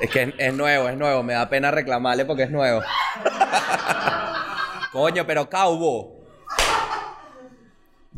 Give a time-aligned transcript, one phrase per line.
[0.00, 1.22] Es que es, nuevo, es nuevo.
[1.22, 2.82] Me da pena reclamarle porque es nuevo.
[4.92, 6.16] Coño, pero Caubo.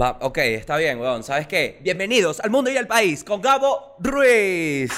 [0.01, 1.22] Va, ok, está bien, weón.
[1.22, 1.79] ¿Sabes qué?
[1.83, 4.93] Bienvenidos al mundo y al país con Gabo Ruiz.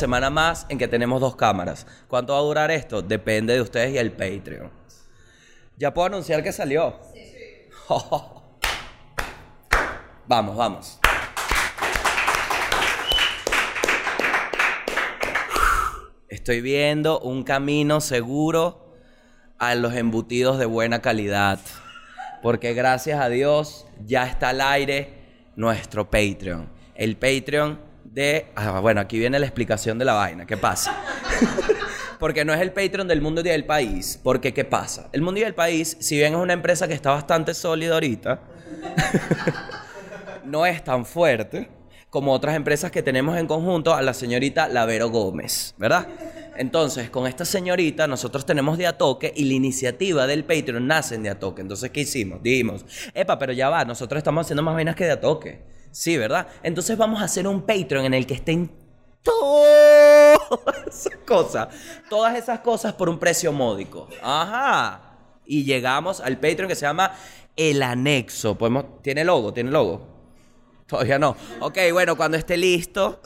[0.00, 1.86] Semana más en que tenemos dos cámaras.
[2.08, 3.02] ¿Cuánto va a durar esto?
[3.02, 4.70] Depende de ustedes y el Patreon.
[5.76, 6.96] Ya puedo anunciar que salió.
[10.26, 10.98] vamos, vamos.
[16.28, 18.94] Estoy viendo un camino seguro
[19.58, 21.60] a los embutidos de buena calidad.
[22.42, 25.12] Porque gracias a Dios ya está al aire
[25.56, 26.70] nuestro Patreon.
[26.94, 28.46] El Patreon de...
[28.56, 30.46] Ah, bueno, aquí viene la explicación de la vaina.
[30.46, 30.94] ¿Qué pasa?
[32.18, 34.20] porque no es el Patreon del mundo y del país.
[34.22, 35.08] Porque, ¿qué pasa?
[35.12, 38.40] El mundo y del país, si bien es una empresa que está bastante sólida ahorita,
[40.44, 41.68] no es tan fuerte
[42.10, 46.08] como otras empresas que tenemos en conjunto a la señorita Lavero Gómez, ¿verdad?
[46.56, 51.22] Entonces, con esta señorita nosotros tenemos de Atoque y la iniciativa del Patreon nace en
[51.22, 51.62] de Atoque.
[51.62, 52.42] Entonces, ¿qué hicimos?
[52.42, 55.79] Dijimos, epa, pero ya va, nosotros estamos haciendo más vainas que de Atoque.
[55.90, 56.48] Sí, ¿verdad?
[56.62, 58.70] Entonces vamos a hacer un Patreon en el que estén
[59.22, 60.40] todas
[60.86, 61.68] esas cosas.
[62.08, 64.08] Todas esas cosas por un precio módico.
[64.22, 65.16] Ajá.
[65.44, 67.12] Y llegamos al Patreon que se llama
[67.56, 68.56] El Anexo.
[68.56, 69.52] Podemos, ¿Tiene logo?
[69.52, 70.10] ¿Tiene logo?
[70.86, 71.36] Todavía no.
[71.60, 73.20] Ok, bueno, cuando esté listo,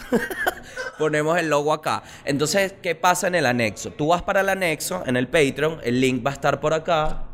[0.98, 2.03] ponemos el logo acá.
[2.25, 3.91] Entonces, ¿qué pasa en el anexo?
[3.91, 7.25] Tú vas para el anexo, en el Patreon, el link va a estar por acá.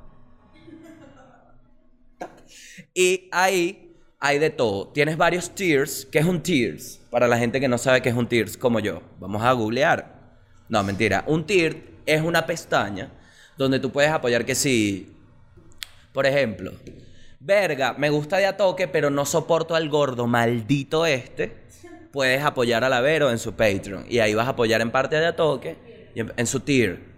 [2.95, 3.89] Y ahí
[4.21, 4.89] hay de todo.
[4.89, 6.07] Tienes varios tiers.
[6.13, 7.01] ¿Qué es un tiers?
[7.11, 9.03] Para la gente que no sabe qué es un tiers, como yo.
[9.19, 10.21] Vamos a googlear.
[10.69, 11.25] No, mentira.
[11.27, 13.11] Un tier es una pestaña
[13.57, 15.17] donde tú puedes apoyar que si,
[16.13, 16.73] por ejemplo,
[17.41, 21.59] verga, me gusta de a toque, pero no soporto al gordo maldito este.
[22.13, 24.05] Puedes apoyar a la Vero en su Patreon.
[24.09, 27.09] Y ahí vas a apoyar en parte de a toque y en, en su tier.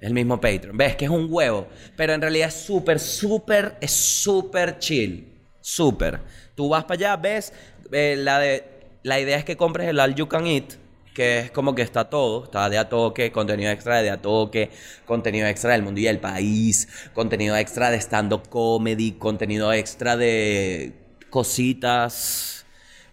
[0.00, 0.76] El mismo Patreon.
[0.76, 1.68] Ves que es un huevo.
[1.96, 5.32] Pero en realidad es súper, súper, es súper chill.
[5.62, 6.20] Súper.
[6.54, 7.52] Tú vas para allá, ves,
[7.92, 8.64] eh, la, de,
[9.02, 10.74] la idea es que compres el All You Can Eat,
[11.14, 12.44] que es como que está todo.
[12.44, 14.70] Está de a toque, contenido extra de a toque,
[15.06, 20.92] contenido extra del mundo y del país, contenido extra de stand-up comedy, contenido extra de
[21.30, 22.64] cositas.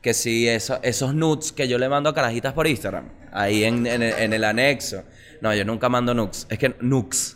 [0.02, 3.86] Que sí, eso- esos nudes que yo le mando a carajitas por Instagram, ahí en,
[3.86, 5.04] en el- en el anexo.
[5.42, 6.48] No, yo nunca mando nudes.
[6.50, 7.36] Es que nukes.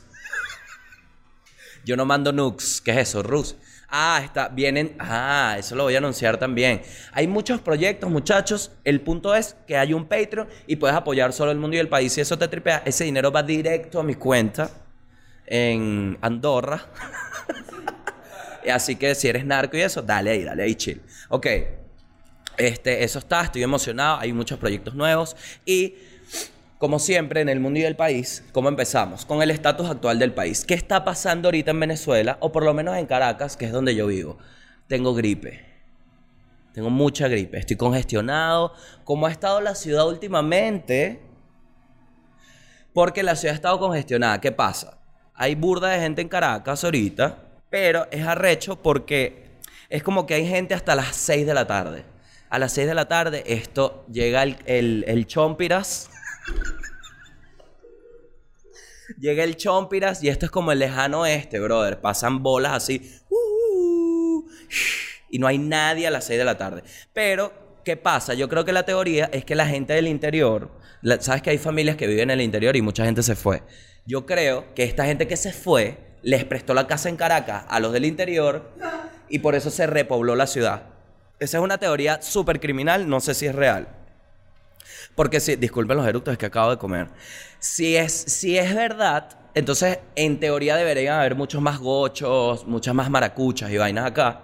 [1.86, 2.80] Yo no mando nukes.
[2.82, 3.22] ¿Qué es eso?
[3.24, 3.56] Rus.
[3.96, 4.96] Ah, está, vienen.
[4.98, 6.82] Ah, eso lo voy a anunciar también.
[7.12, 8.72] Hay muchos proyectos, muchachos.
[8.84, 11.88] El punto es que hay un Patreon y puedes apoyar solo el mundo y el
[11.88, 12.12] país.
[12.12, 14.72] Si eso te tripea, ese dinero va directo a mi cuenta
[15.46, 16.88] en Andorra.
[18.74, 21.00] Así que si eres narco y eso, dale ahí, dale ahí, chill.
[21.30, 21.48] Ok.
[22.58, 24.18] Este, eso está, estoy emocionado.
[24.20, 25.36] Hay muchos proyectos nuevos.
[25.68, 25.94] Y
[26.84, 29.24] como siempre, en el mundo y el país, ¿cómo empezamos?
[29.24, 30.66] Con el estatus actual del país.
[30.66, 32.36] ¿Qué está pasando ahorita en Venezuela?
[32.42, 34.38] O por lo menos en Caracas, que es donde yo vivo.
[34.88, 35.64] Tengo gripe.
[36.74, 37.58] Tengo mucha gripe.
[37.58, 38.74] Estoy congestionado.
[39.06, 41.22] ¿Cómo ha estado la ciudad últimamente?
[42.92, 44.42] Porque la ciudad ha estado congestionada.
[44.42, 44.98] ¿Qué pasa?
[45.36, 49.54] Hay burda de gente en Caracas ahorita, pero es arrecho porque
[49.88, 52.04] es como que hay gente hasta las 6 de la tarde.
[52.50, 56.10] A las 6 de la tarde esto llega el, el, el chompiras.
[59.20, 62.02] Llega el chompiras y esto es como el lejano oeste, brother.
[62.02, 63.22] Pasan bolas así.
[63.30, 64.44] uh,
[65.30, 66.84] y no hay nadie a las 6 de la tarde.
[67.14, 68.34] Pero, ¿qué pasa?
[68.34, 70.72] Yo creo que la teoría es que la gente del interior,
[71.20, 73.64] sabes que hay familias que viven en el interior y mucha gente se fue.
[74.06, 77.80] Yo creo que esta gente que se fue les prestó la casa en Caracas a
[77.80, 78.72] los del interior
[79.30, 80.84] y por eso se repobló la ciudad.
[81.40, 84.03] Esa es una teoría súper criminal, no sé si es real.
[85.16, 87.08] Porque si, disculpen los eructos, es que acabo de comer.
[87.60, 93.10] Si es, si es verdad, entonces en teoría deberían haber muchos más gochos, muchas más
[93.10, 94.42] maracuchas y vainas acá.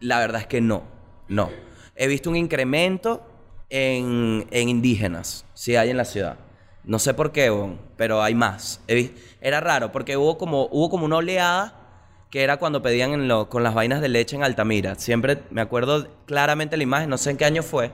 [0.00, 0.82] La verdad es que no,
[1.28, 1.50] no.
[1.94, 3.24] He visto un incremento
[3.70, 6.36] en, en indígenas, si hay en la ciudad.
[6.84, 7.52] No sé por qué,
[7.96, 8.80] pero hay más.
[9.40, 11.78] Era raro, porque hubo como, hubo como una oleada
[12.30, 14.96] que era cuando pedían en lo- con las vainas de leche en Altamira.
[14.96, 17.92] Siempre me acuerdo claramente la imagen, no sé en qué año fue.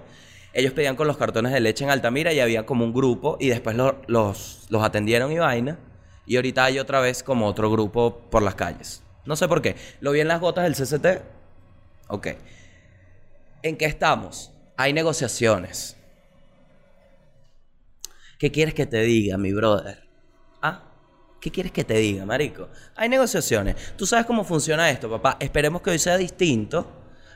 [0.53, 3.49] Ellos pedían con los cartones de leche en Altamira y había como un grupo y
[3.49, 5.79] después lo- los, los atendieron y vaina.
[6.27, 9.03] Y ahorita hay otra vez como otro grupo por las calles.
[9.25, 9.77] No sé por qué.
[10.01, 11.23] Lo vi en las gotas del CCT.
[12.09, 12.29] Ok.
[13.63, 14.51] ¿En qué estamos?
[14.77, 15.97] Hay negociaciones.
[18.39, 20.05] ¿Qué quieres que te diga, mi brother?
[20.63, 20.83] ¿Ah?
[21.41, 22.69] ¿Qué quieres que te diga, marico?
[22.97, 23.77] Hay negociaciones.
[23.97, 25.37] Tú sabes cómo funciona esto, papá.
[25.41, 26.87] Esperemos que hoy sea distinto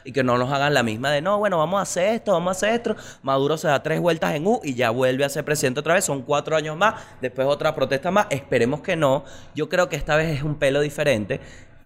[0.04, 2.48] y que no nos hagan la misma de no, bueno, vamos a hacer esto, vamos
[2.48, 2.96] a hacer esto.
[3.22, 6.04] Maduro se da tres vueltas en U y ya vuelve a ser presidente otra vez.
[6.04, 8.26] Son cuatro años más, después otra protesta más.
[8.30, 9.24] Esperemos que no.
[9.54, 11.40] Yo creo que esta vez es un pelo diferente,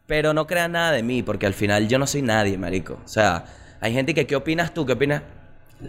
[0.06, 2.98] pero no crean nada de mí, porque al final yo no soy nadie, marico.
[3.04, 3.44] O sea,
[3.80, 4.86] hay gente que, ¿qué opinas tú?
[4.86, 5.22] ¿Qué opinas?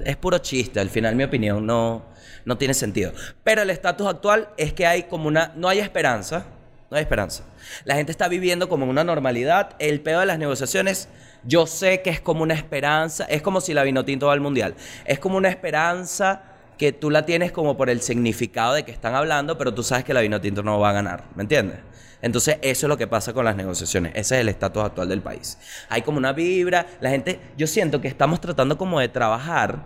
[0.03, 2.03] Es puro chiste, al final mi opinión no,
[2.45, 3.13] no tiene sentido.
[3.43, 6.45] Pero el estatus actual es que hay como una, no hay esperanza,
[6.89, 7.43] no hay esperanza.
[7.83, 9.75] La gente está viviendo como una normalidad.
[9.79, 11.09] El peor de las negociaciones,
[11.43, 14.75] yo sé que es como una esperanza, es como si la Vinotinto va al mundial.
[15.05, 16.43] Es como una esperanza
[16.77, 20.05] que tú la tienes como por el significado de que están hablando, pero tú sabes
[20.05, 21.79] que la Vinotinto no va a ganar, ¿me entiendes?
[22.21, 24.13] Entonces, eso es lo que pasa con las negociaciones.
[24.15, 25.57] Ese es el estatus actual del país.
[25.89, 29.83] Hay como una vibra, la gente, yo siento que estamos tratando como de trabajar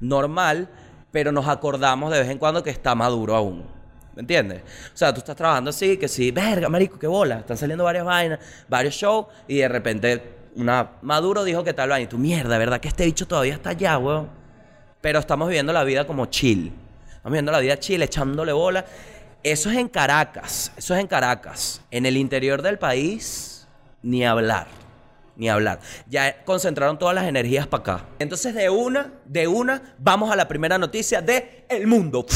[0.00, 0.68] normal,
[1.10, 3.81] pero nos acordamos de vez en cuando que está maduro aún.
[4.14, 4.62] ¿Me entiendes?
[4.92, 7.38] O sea, tú estás trabajando así, que sí, verga, marico, qué bola.
[7.38, 8.38] Están saliendo varias vainas,
[8.68, 10.22] varios shows, y de repente
[10.54, 12.04] una Maduro dijo que tal vaina.
[12.04, 12.80] Y tú, mierda, ¿verdad?
[12.80, 14.28] Que este bicho todavía está allá, weón.
[15.00, 16.72] Pero estamos viviendo la vida como chill.
[17.08, 18.84] Estamos viviendo la vida chill, echándole bola.
[19.42, 20.72] Eso es en Caracas.
[20.76, 21.80] Eso es en Caracas.
[21.90, 23.66] En el interior del país,
[24.02, 24.68] ni hablar.
[25.34, 25.80] Ni hablar.
[26.08, 28.04] Ya concentraron todas las energías para acá.
[28.18, 32.26] Entonces, de una, de una, vamos a la primera noticia de El Mundo.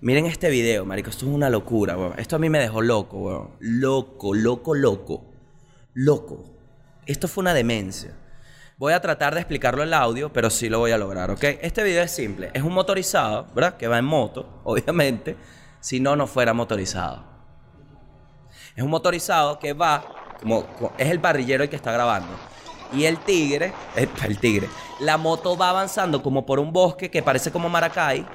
[0.00, 1.10] Miren este video, marico.
[1.10, 2.14] Esto es una locura, weón.
[2.18, 3.50] Esto a mí me dejó loco, weón.
[3.60, 5.24] Loco, loco, loco.
[5.92, 6.44] Loco.
[7.06, 8.16] Esto fue una demencia.
[8.78, 11.44] Voy a tratar de explicarlo en el audio, pero sí lo voy a lograr, ¿ok?
[11.60, 12.50] Este video es simple.
[12.54, 13.76] Es un motorizado, ¿verdad?
[13.76, 15.36] Que va en moto, obviamente.
[15.80, 17.24] Si no, no fuera motorizado.
[18.74, 20.04] Es un motorizado que va,
[20.40, 22.28] como, co- es el parrillero el que está grabando.
[22.94, 23.72] Y el tigre,
[24.24, 24.68] el tigre,
[25.00, 28.26] la moto va avanzando como por un bosque que parece como Maracay.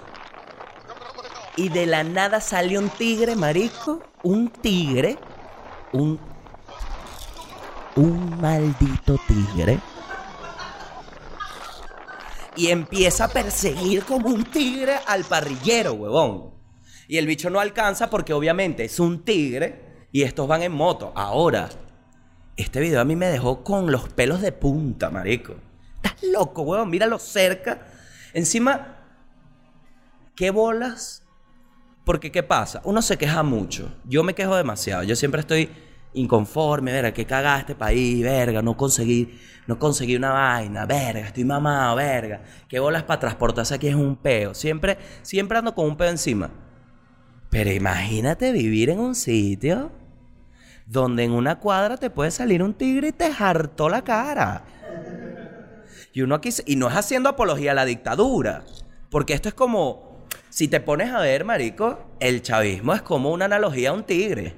[1.58, 4.02] Y de la nada sale un tigre, marico.
[4.24, 5.18] Un tigre.
[5.94, 6.20] Un.
[7.96, 9.80] Un maldito tigre.
[12.58, 16.54] Y empieza a perseguir como un tigre al parrillero, huevón.
[17.08, 21.14] Y el bicho no alcanza porque obviamente es un tigre y estos van en moto.
[21.16, 21.70] Ahora,
[22.58, 25.56] este video a mí me dejó con los pelos de punta, marico.
[25.96, 26.90] Estás loco, huevón.
[26.90, 27.88] Míralo cerca.
[28.34, 28.98] Encima,
[30.36, 31.25] ¿qué bolas?
[32.06, 32.82] Porque, ¿qué pasa?
[32.86, 33.92] Uno se queja mucho.
[34.06, 35.04] Yo me quejo demasiado.
[35.04, 35.70] Yo siempre estoy
[36.14, 39.38] inconforme, verga, que cagada este país, verga, no conseguí,
[39.68, 42.42] no conseguí una vaina, verga, estoy mamado, verga.
[42.70, 44.54] Qué bolas para transportarse aquí es un peo.
[44.54, 46.50] Siempre, siempre ando con un peo encima.
[47.50, 49.92] Pero imagínate vivir en un sitio
[50.86, 54.64] donde en una cuadra te puede salir un tigre y te hartó la cara.
[56.14, 58.64] Y uno aquí, y no es haciendo apología a la dictadura,
[59.10, 60.05] porque esto es como,
[60.56, 64.54] si te pones a ver, marico, el chavismo es como una analogía a un tigre.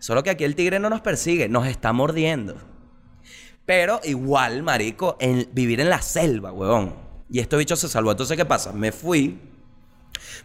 [0.00, 2.56] Solo que aquí el tigre no nos persigue, nos está mordiendo.
[3.64, 6.96] Pero igual, marico, en vivir en la selva, huevón.
[7.30, 8.10] Y este bicho se salvó.
[8.10, 8.72] Entonces, ¿qué pasa?
[8.72, 9.38] Me fui,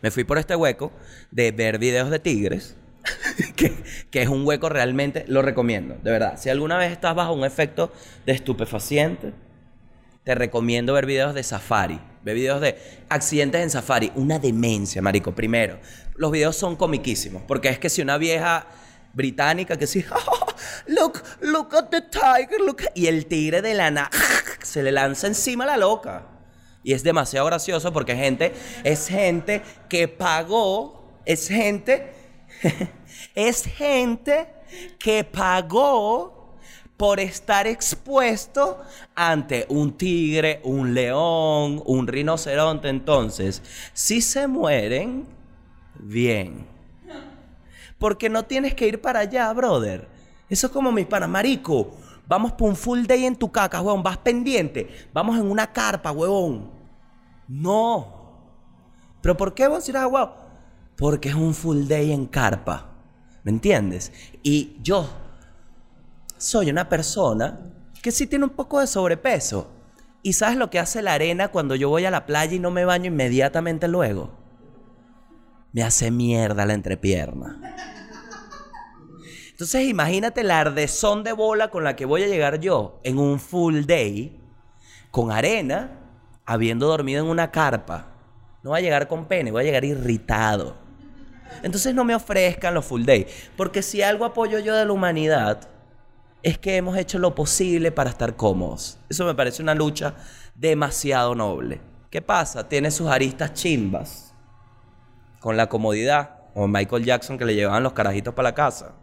[0.04, 0.92] me fui por este hueco
[1.32, 2.78] de ver videos de tigres.
[3.56, 3.74] que,
[4.12, 6.38] que es un hueco realmente, lo recomiendo, de verdad.
[6.38, 7.92] Si alguna vez estás bajo un efecto
[8.28, 9.34] de estupefaciente,
[10.24, 12.00] te recomiendo ver videos de safari.
[12.24, 12.78] Ver videos de
[13.10, 14.12] accidentes en safari.
[14.16, 15.34] Una demencia, marico.
[15.34, 15.80] Primero,
[16.16, 17.44] los videos son comiquísimos.
[17.48, 18.66] Porque es que si una vieja
[19.14, 20.06] británica que sí,
[20.88, 22.82] look, look at the tiger, look.
[22.82, 24.10] at-", Y el tigre de la nada
[24.64, 26.28] se le lanza encima a la loca.
[26.84, 32.14] Y es demasiado gracioso porque gente, es gente que pagó, es gente,
[33.36, 34.48] es gente
[35.00, 36.43] que pagó
[37.04, 38.80] por estar expuesto
[39.14, 42.88] ante un tigre, un león, un rinoceronte.
[42.88, 45.26] Entonces, si se mueren,
[46.00, 46.66] bien.
[47.98, 50.08] Porque no tienes que ir para allá, brother.
[50.50, 51.92] Eso es como mis panas, marico.
[52.26, 54.02] Vamos por un full day en tu caca, huevón.
[54.02, 55.10] Vas pendiente.
[55.12, 56.72] Vamos en una carpa, huevón.
[57.50, 58.14] No.
[59.20, 60.32] ¿Pero por qué vos irás a huevón?
[60.96, 62.92] Porque es un full day en carpa.
[63.44, 64.14] ¿Me entiendes?
[64.42, 65.06] Y yo
[66.44, 67.72] soy una persona
[68.02, 69.72] que sí tiene un poco de sobrepeso.
[70.22, 72.70] ¿Y sabes lo que hace la arena cuando yo voy a la playa y no
[72.70, 74.32] me baño inmediatamente luego?
[75.72, 77.78] Me hace mierda la entrepierna.
[79.52, 83.40] Entonces imagínate la ardezón de bola con la que voy a llegar yo en un
[83.40, 84.42] full day,
[85.12, 85.92] con arena,
[86.46, 88.08] habiendo dormido en una carpa.
[88.64, 90.76] No voy a llegar con pene, voy a llegar irritado.
[91.62, 93.28] Entonces no me ofrezcan los full day.
[93.56, 95.70] Porque si algo apoyo yo de la humanidad,
[96.44, 99.00] es que hemos hecho lo posible para estar cómodos.
[99.10, 100.16] Eso me parece una lucha
[100.54, 101.82] demasiado noble.
[102.10, 102.68] ¿Qué pasa?
[102.68, 104.36] Tiene sus aristas chimbas.
[105.40, 106.42] Con la comodidad.
[106.54, 108.94] O Michael Jackson que le llevaban los carajitos para la casa.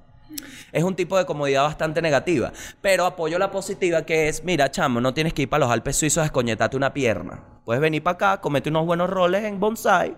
[0.70, 2.52] Es un tipo de comodidad bastante negativa.
[2.80, 5.96] Pero apoyo la positiva que es, mira, chamo, no tienes que ir para los Alpes
[5.96, 7.42] suizos a escoñetarte una pierna.
[7.64, 10.16] Puedes venir para acá, comete unos buenos roles en bonsai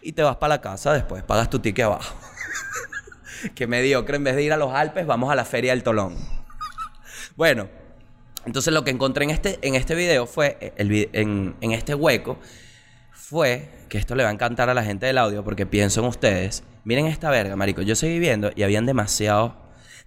[0.00, 1.22] y te vas para la casa después.
[1.24, 2.14] Pagas tu ticket abajo.
[3.54, 6.41] que mediocre, en vez de ir a los Alpes, vamos a la Feria del Tolón.
[7.36, 7.68] Bueno,
[8.44, 12.38] entonces lo que encontré en este, en este video fue, el, en, en este hueco,
[13.12, 16.06] fue, que esto le va a encantar a la gente del audio porque pienso en
[16.06, 16.64] ustedes.
[16.84, 17.82] Miren esta verga, marico.
[17.82, 19.52] Yo seguí viendo y habían demasiados,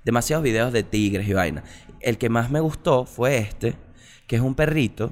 [0.03, 1.63] demasiados videos de tigres y vaina.
[2.01, 3.75] El que más me gustó fue este,
[4.27, 5.12] que es un perrito.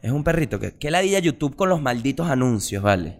[0.00, 3.18] Es un perrito que, que ladilla YouTube con los malditos anuncios, ¿vale?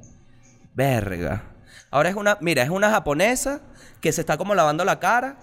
[0.75, 1.45] Verga.
[1.91, 3.61] Ahora es una, mira, es una japonesa
[4.01, 5.39] que se está como lavando la cara.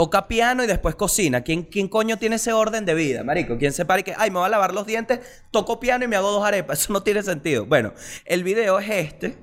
[0.00, 1.42] Toca piano y después cocina.
[1.42, 3.58] ¿Quién, ¿Quién coño tiene ese orden de vida, marico?
[3.58, 6.08] ¿Quién se para y que, ay, me voy a lavar los dientes, toco piano y
[6.08, 6.78] me hago dos arepas?
[6.84, 7.66] Eso no tiene sentido.
[7.66, 7.92] Bueno,
[8.24, 9.36] el video es este,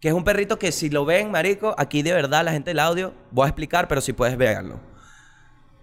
[0.00, 2.78] que es un perrito que si lo ven, marico, aquí de verdad la gente del
[2.78, 4.80] audio, voy a explicar, pero si puedes verlo.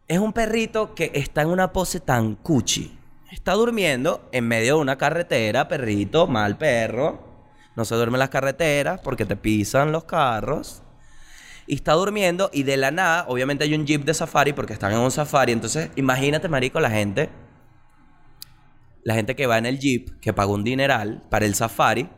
[0.07, 2.97] Es un perrito que está en una pose tan cuchi.
[3.31, 7.19] Está durmiendo en medio de una carretera, perrito, mal perro.
[7.75, 10.81] No se duerme en las carreteras porque te pisan los carros.
[11.71, 14.91] Y está durmiendo y de la nada, obviamente hay un jeep de safari porque están
[14.91, 15.53] en un safari.
[15.53, 17.29] Entonces, imagínate, marico, la gente.
[19.05, 22.09] La gente que va en el jeep, que paga un dineral para el safari.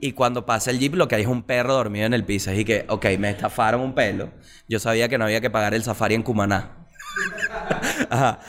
[0.00, 2.52] Y cuando pasa el jeep, lo que hay es un perro dormido en el piso.
[2.52, 4.32] Y que, ok, me estafaron un pelo.
[4.68, 6.88] Yo sabía que no había que pagar el safari en Cumaná.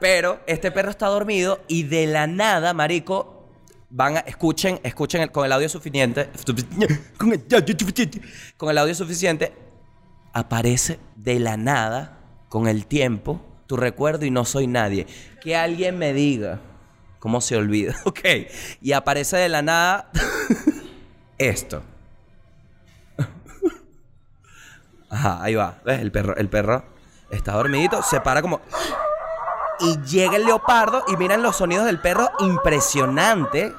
[0.00, 3.46] Pero este perro está dormido y de la nada, marico,
[3.90, 6.30] van a, escuchen, escuchen con el audio suficiente,
[7.18, 8.22] con el audio suficiente,
[8.56, 9.52] con el audio suficiente,
[10.32, 15.06] aparece de la nada, con el tiempo, tu recuerdo y no soy nadie.
[15.40, 16.60] Que alguien me diga
[17.18, 18.20] cómo se olvida, ok.
[18.80, 20.10] Y aparece de la nada
[21.38, 21.82] esto.
[25.10, 25.80] Ajá, ahí va.
[25.84, 26.00] ¿Ves?
[26.00, 26.84] El perro, el perro
[27.30, 28.60] está dormidito, se para como.
[29.80, 33.72] Y llega el leopardo y miren los sonidos del perro impresionante.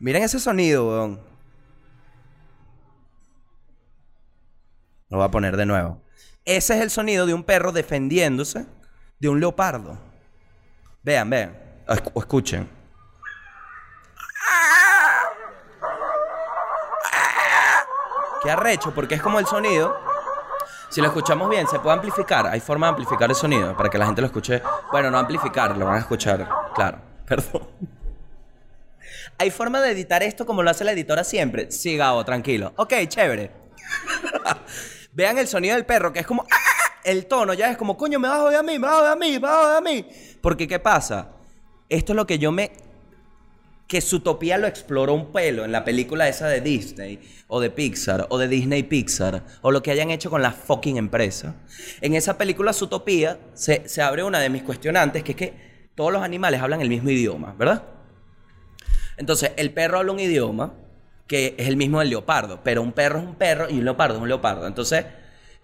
[0.00, 1.20] Miren ese sonido, weón.
[5.08, 6.02] Lo voy a poner de nuevo.
[6.44, 8.66] Ese es el sonido de un perro defendiéndose
[9.18, 9.98] de un leopardo.
[11.02, 11.56] Vean, vean.
[11.88, 12.68] O esc- o escuchen.
[18.42, 19.96] Qué arrecho, porque es como el sonido.
[20.90, 22.46] Si lo escuchamos bien, se puede amplificar.
[22.46, 24.62] Hay forma de amplificar el sonido para que la gente lo escuche.
[24.90, 26.48] Bueno, no amplificar, lo van a escuchar.
[26.74, 27.68] Claro, perdón.
[29.40, 31.70] ¿Hay forma de editar esto como lo hace la editora siempre?
[31.70, 32.72] Sí, Gabo, tranquilo.
[32.76, 33.52] Ok, chévere.
[35.12, 36.44] Vean el sonido del perro, que es como...
[37.04, 39.12] El tono ya es como, coño, me vas a joder a mí, me vas a
[39.12, 40.04] a mí, me vas a a mí.
[40.42, 41.30] Porque, ¿qué pasa?
[41.88, 42.72] Esto es lo que yo me
[43.86, 48.26] que Zootopia lo exploró un pelo en la película esa de Disney o de Pixar
[48.28, 51.54] o de Disney Pixar o lo que hayan hecho con la fucking empresa.
[52.02, 56.12] En esa película Zootopia se, se abre una de mis cuestionantes que es que todos
[56.12, 57.97] los animales hablan el mismo idioma, ¿verdad?
[59.18, 60.74] Entonces el perro habla un idioma
[61.26, 64.16] que es el mismo del leopardo, pero un perro es un perro y un leopardo
[64.16, 64.66] es un leopardo.
[64.66, 65.04] Entonces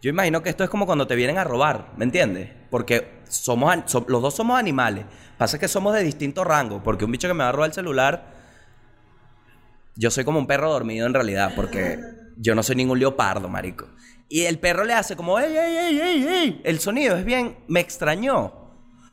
[0.02, 2.50] yo imagino que esto es como cuando te vienen a robar, ¿me entiendes?
[2.68, 3.75] Porque somos,
[4.06, 5.06] los dos somos animales.
[5.38, 7.75] Pasa que somos de distinto rango, porque un bicho que me va a robar el
[7.75, 8.34] celular,
[9.96, 11.99] yo soy como un perro dormido en realidad, porque
[12.37, 13.88] yo no soy ningún leopardo, marico.
[14.28, 16.61] Y el perro le hace como, ¡ey, ey, ey, ey, ey!
[16.64, 18.52] El sonido es bien, me extrañó.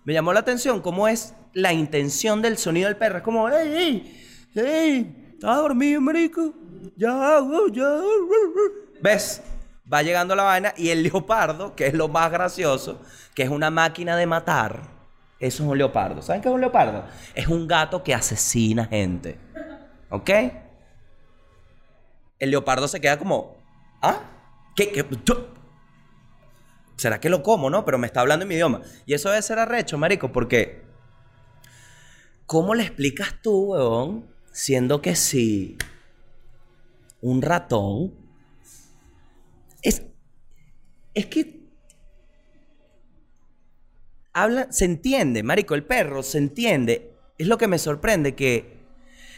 [0.04, 3.20] Me llamó la atención cómo es la intención del sonido del perro.
[3.20, 4.21] Es como, ¡ey, ey!
[4.56, 5.32] ¡Ey!
[5.34, 6.54] ¿Estás dormido, marico?
[6.96, 7.40] Ya,
[7.72, 7.84] ya.
[7.84, 9.02] uh, uh".
[9.02, 9.42] ¿Ves?
[9.92, 13.02] Va llegando la vaina y el leopardo, que es lo más gracioso,
[13.36, 15.02] que es una máquina de matar,
[15.42, 16.22] eso es un leopardo.
[16.22, 17.04] ¿Saben qué es un leopardo?
[17.34, 19.40] Es un gato que asesina gente.
[20.12, 20.30] ¿Ok?
[22.38, 23.58] El leopardo se queda como,
[24.04, 24.20] ¿ah?
[24.76, 24.92] ¿Qué?
[24.92, 25.04] qué?
[26.96, 27.84] ¿Será que lo como, no?
[27.84, 28.82] Pero me está hablando en mi idioma.
[29.08, 30.84] Y eso debe ser arrecho, marico, porque...
[32.46, 34.30] ¿Cómo le explicas tú, weón?
[34.52, 35.78] Siendo que si
[37.22, 38.14] un ratón
[39.82, 40.04] es,
[41.14, 41.62] es que
[44.34, 47.14] habla, se entiende, marico, el perro se entiende.
[47.38, 48.78] Es lo que me sorprende que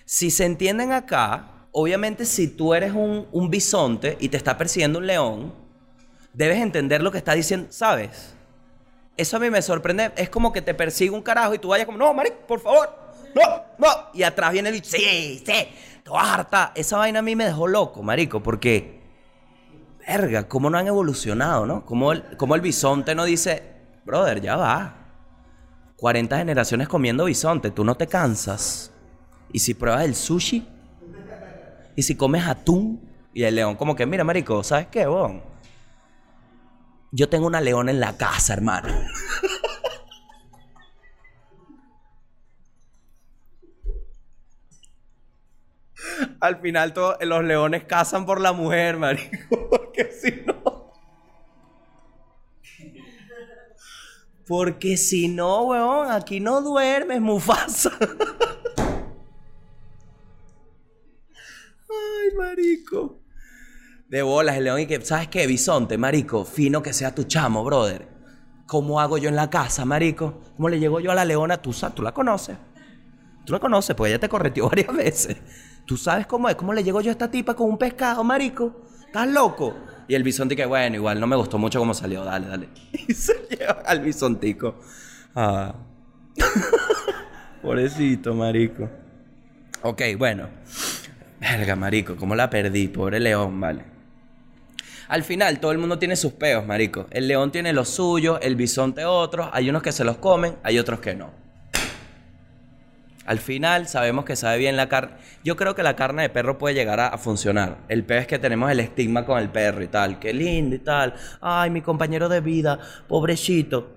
[0.06, 5.00] si se entienden acá, obviamente si tú eres un, un bisonte y te está persiguiendo
[5.00, 5.54] un león,
[6.34, 8.34] debes entender lo que está diciendo, ¿sabes?
[9.16, 10.12] Eso a mí me sorprende.
[10.18, 12.90] Es como que te persigue un carajo y tú vayas como, no, marico, por favor,
[13.36, 13.88] no, no.
[14.14, 15.68] Y atrás viene el bicho, sí, sí,
[16.04, 16.72] te vas a hartar.
[16.76, 19.02] Esa vaina a mí me dejó loco, marico, porque
[20.08, 21.86] verga, cómo no han evolucionado, ¿no?
[21.86, 23.64] Cómo el, cómo el bisonte no dice,
[24.06, 24.96] brother, ya va.
[25.98, 28.92] 40 generaciones comiendo bisonte, tú no te cansas.
[29.52, 30.68] Y si pruebas el sushi,
[31.96, 35.42] y si comes atún, y el león como que, mira, marico, ¿sabes qué, bon?
[37.12, 38.90] Yo tengo una leona en la casa, hermano.
[46.40, 50.84] Al final todos los leones cazan por la mujer, marico, porque si no...
[54.46, 57.92] Porque si no, weón, aquí no duermes, Mufasa.
[61.90, 63.22] Ay, marico.
[64.10, 65.48] De bolas, el león y que, ¿sabes qué?
[65.48, 68.08] Bisonte, marico, fino que sea tu chamo, brother.
[68.68, 70.42] ¿Cómo hago yo en la casa, marico?
[70.56, 71.62] ¿Cómo le llego yo a la leona?
[71.62, 72.58] Tú, tú la conoces.
[73.46, 75.38] Tú la conoces, porque ella te correteó varias veces.
[75.86, 76.56] Tú sabes cómo es.
[76.56, 78.82] ¿Cómo le llego yo a esta tipa con un pescado, marico?
[79.06, 79.76] ¿Estás loco?
[80.08, 82.24] Y el bisonte que, bueno, igual no me gustó mucho cómo salió.
[82.24, 82.70] Dale, dale.
[83.08, 84.76] Y se lleva al bisontico.
[85.36, 85.74] Ah.
[87.62, 88.90] Pobrecito, marico.
[89.84, 90.48] Ok, bueno.
[91.40, 92.88] Verga, marico, ¿cómo la perdí?
[92.88, 93.84] Pobre león, vale.
[95.10, 97.08] Al final, todo el mundo tiene sus peos, marico.
[97.12, 99.50] El león tiene los suyos, el bisonte otros.
[99.52, 101.43] Hay unos que se los comen, hay otros que no.
[103.26, 105.16] Al final, sabemos que sabe bien la carne.
[105.44, 107.78] Yo creo que la carne de perro puede llegar a, funcionar.
[107.88, 110.20] El peo es que tenemos el estigma con el perro y tal.
[110.20, 111.14] Qué lindo y tal.
[111.40, 113.92] Ay, mi compañero de vida, pobrecito.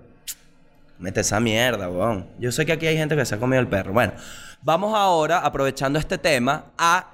[0.99, 2.27] Mete esa mierda, weón.
[2.39, 3.91] Yo sé que aquí hay gente que se ha comido el perro.
[3.91, 4.13] Bueno,
[4.61, 7.05] vamos ahora, aprovechando este tema, a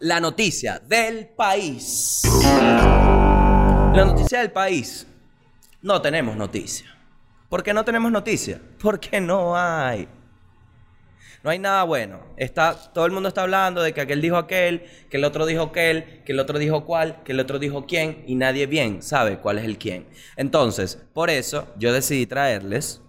[0.00, 2.22] la noticia del país.
[3.94, 5.06] La noticia del país.
[5.80, 6.86] No tenemos noticia.
[7.52, 8.62] ¿Por qué no tenemos noticia?
[8.80, 10.08] Porque no hay.
[11.44, 12.20] No hay nada bueno.
[12.38, 15.64] Está, todo el mundo está hablando de que aquel dijo aquel, que el otro dijo
[15.64, 19.36] aquel, que el otro dijo cuál, que el otro dijo quién, y nadie bien sabe
[19.36, 20.06] cuál es el quién.
[20.36, 23.02] Entonces, por eso yo decidí traerles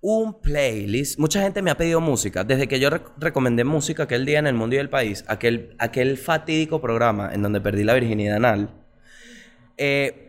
[0.00, 1.18] un playlist.
[1.18, 2.44] Mucha gente me ha pedido música.
[2.44, 5.76] Desde que yo rec- recomendé música aquel día en el mundo y el país, aquel,
[5.78, 8.70] aquel fatídico programa en donde perdí la virginidad anal,
[9.76, 10.28] eh,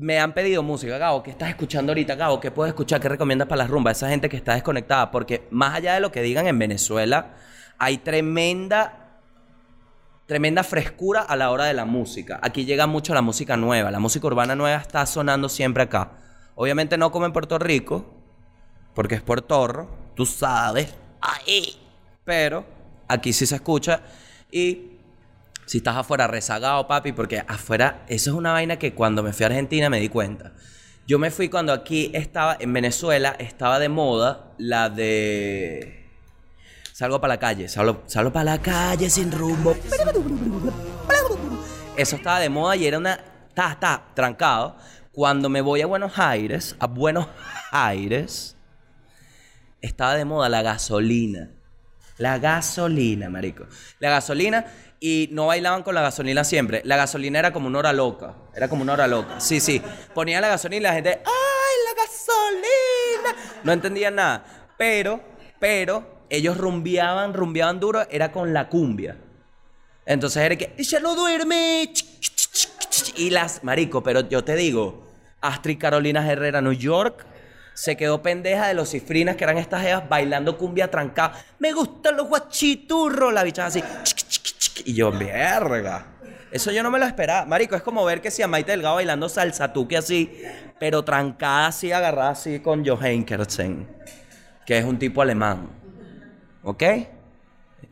[0.00, 0.98] me han pedido música.
[0.98, 2.14] Gabo, ¿qué estás escuchando ahorita?
[2.14, 3.00] Gabo, ¿qué puedo escuchar?
[3.00, 3.96] ¿Qué recomiendas para las rumbas?
[3.96, 5.10] Esa gente que está desconectada.
[5.10, 7.34] Porque más allá de lo que digan en Venezuela,
[7.78, 9.04] hay tremenda
[10.26, 12.38] tremenda frescura a la hora de la música.
[12.42, 13.90] Aquí llega mucho la música nueva.
[13.90, 16.12] La música urbana nueva está sonando siempre acá.
[16.54, 18.04] Obviamente no como en Puerto Rico,
[18.94, 20.94] porque es torro, tú sabes.
[21.20, 21.80] Ahí.
[22.24, 22.66] Pero
[23.08, 24.02] aquí sí se escucha
[24.52, 24.97] y
[25.68, 29.44] si estás afuera rezagado, papi, porque afuera eso es una vaina que cuando me fui
[29.44, 30.54] a Argentina me di cuenta.
[31.06, 36.06] Yo me fui cuando aquí estaba en Venezuela estaba de moda la de
[36.94, 39.76] salgo para la calle, salgo, salgo para la calle sin rumbo.
[41.96, 44.78] Eso estaba de moda y era una está está trancado.
[45.12, 47.26] Cuando me voy a Buenos Aires, a Buenos
[47.72, 48.56] Aires
[49.82, 51.50] estaba de moda la gasolina.
[52.16, 53.66] La gasolina, marico.
[54.00, 54.66] La gasolina
[55.00, 56.82] y no bailaban con la gasolina siempre.
[56.84, 58.34] La gasolina era como una hora loca.
[58.54, 59.40] Era como una hora loca.
[59.40, 59.80] Sí, sí.
[60.14, 63.60] Ponía la gasolina y la gente, ¡ay, la gasolina!
[63.62, 64.44] No entendían nada.
[64.76, 65.20] Pero,
[65.58, 69.16] pero, ellos rumbeaban, rumbeaban duro, era con la cumbia.
[70.04, 71.92] Entonces era que, ella no duerme.
[73.16, 75.06] Y las, marico, pero yo te digo,
[75.40, 77.26] Astrid Carolina Herrera, New York,
[77.74, 81.44] se quedó pendeja de los cifrinas que eran estas evas bailando cumbia trancada.
[81.60, 83.82] Me gustan los guachiturros, la bicha así.
[84.84, 86.06] Y yo, verga.
[86.50, 87.44] Eso yo no me lo esperaba.
[87.44, 90.42] Marico, es como ver que si a Maite Delgado bailando salsa tuque así,
[90.78, 93.86] pero trancada así, agarrada así con Johann Kersen,
[94.64, 95.68] que es un tipo alemán.
[96.62, 96.82] ¿Ok?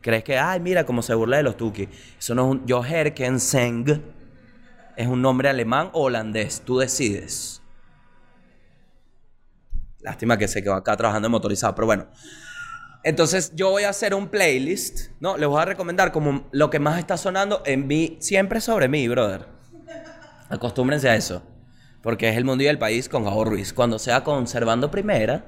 [0.01, 1.89] ¿Crees que, ay, mira cómo se burla de los tuki?
[2.17, 2.67] Eso no es un.
[2.67, 4.03] Joherkenseng
[4.95, 6.61] es un nombre alemán o holandés.
[6.61, 7.61] Tú decides.
[9.99, 12.07] Lástima que se quedó acá trabajando en motorizado, pero bueno.
[13.07, 15.37] Entonces yo voy a hacer un playlist, ¿no?
[15.37, 19.07] Les voy a recomendar como lo que más está sonando en mí, siempre sobre mí,
[19.07, 19.45] brother.
[20.49, 21.41] Acostúmbrense a eso.
[22.03, 23.71] Porque es el mundo y el país con Gabo Ruiz.
[23.71, 25.45] Cuando sea conservando primera,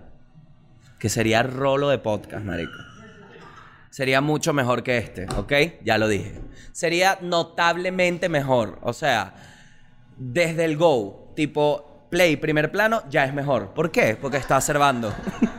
[0.99, 2.79] que sería rolo de podcast, marico.
[3.89, 5.83] Sería mucho mejor que este, ¿ok?
[5.83, 6.39] Ya lo dije.
[6.71, 8.79] Sería notablemente mejor.
[8.83, 9.33] O sea,
[10.15, 13.73] desde el go, tipo play, primer plano, ya es mejor.
[13.73, 14.15] ¿Por qué?
[14.15, 15.13] Porque está observando.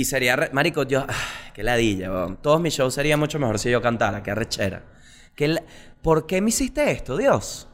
[0.00, 1.14] y sería, re- marico, yo, ah,
[1.52, 2.38] qué ladilla, weón.
[2.40, 4.82] Todos mis shows serían mucho mejor si yo cantara, qué arrechera.
[5.34, 5.62] ¿Qué
[6.00, 7.68] ¿Por qué me hiciste esto, Dios?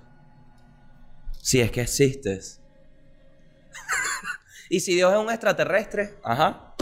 [1.41, 2.61] Si es que existes.
[4.71, 6.75] y si Dios es un extraterrestre, ajá.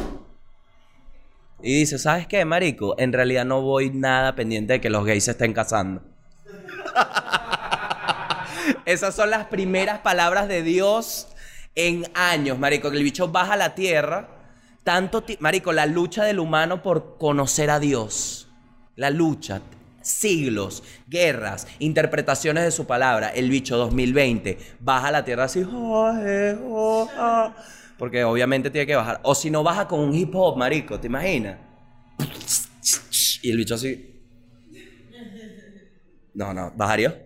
[1.62, 2.94] Y dice, ¿sabes qué, marico?
[2.98, 6.02] En realidad no voy nada pendiente de que los gays se estén casando.
[8.87, 11.28] Esas son las primeras palabras de Dios
[11.74, 12.90] en años, marico.
[12.90, 14.30] Que el bicho baja a la tierra.
[14.84, 18.48] Tanto, marico, la lucha del humano por conocer a Dios.
[18.96, 19.62] La lucha.
[20.02, 23.30] Siglos, guerras, interpretaciones de su palabra.
[23.30, 25.64] El bicho 2020 baja a la tierra así.
[27.98, 29.20] Porque obviamente tiene que bajar.
[29.22, 31.00] O si no, baja con un hip hop, marico.
[31.00, 31.56] ¿Te imaginas?
[33.42, 34.10] Y el bicho así.
[36.34, 37.22] No, no, bajaría.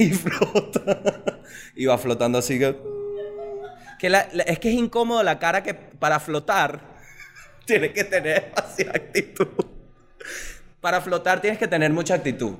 [0.00, 1.40] Y flota.
[1.76, 2.74] Y va flotando así que.
[3.98, 4.06] que
[4.46, 6.80] es que es incómodo la cara que para flotar
[7.66, 9.48] tienes que tener demasiada actitud.
[10.80, 12.54] Para flotar tienes que tener mucha actitud.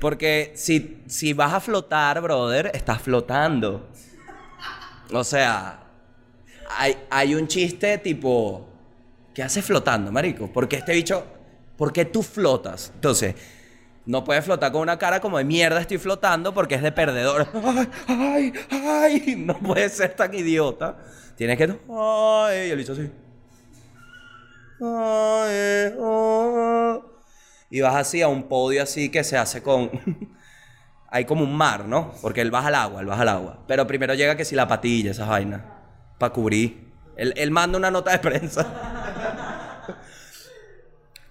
[0.00, 3.88] Porque si, si vas a flotar, brother, estás flotando.
[5.12, 5.80] O sea,
[6.78, 8.68] hay, hay un chiste tipo,
[9.34, 10.52] ¿qué haces flotando, marico?
[10.52, 11.26] Porque este bicho,
[11.76, 12.92] ¿por qué tú flotas?
[12.94, 13.34] Entonces,
[14.06, 17.48] no puedes flotar con una cara como de mierda estoy flotando porque es de perdedor.
[17.54, 20.96] Ay, ay, ay, no puedes ser tan idiota.
[21.36, 23.10] Tienes que, ay, y el bicho así.
[24.80, 27.00] Ay, ay.
[27.70, 29.90] Y vas así a un podio así que se hace con...
[31.10, 32.12] Hay como un mar, ¿no?
[32.22, 33.64] Porque él baja al agua, él baja al agua.
[33.68, 35.62] Pero primero llega que si la patilla, esas vainas.
[36.18, 36.92] Para cubrir.
[37.16, 39.03] Él manda una nota de prensa.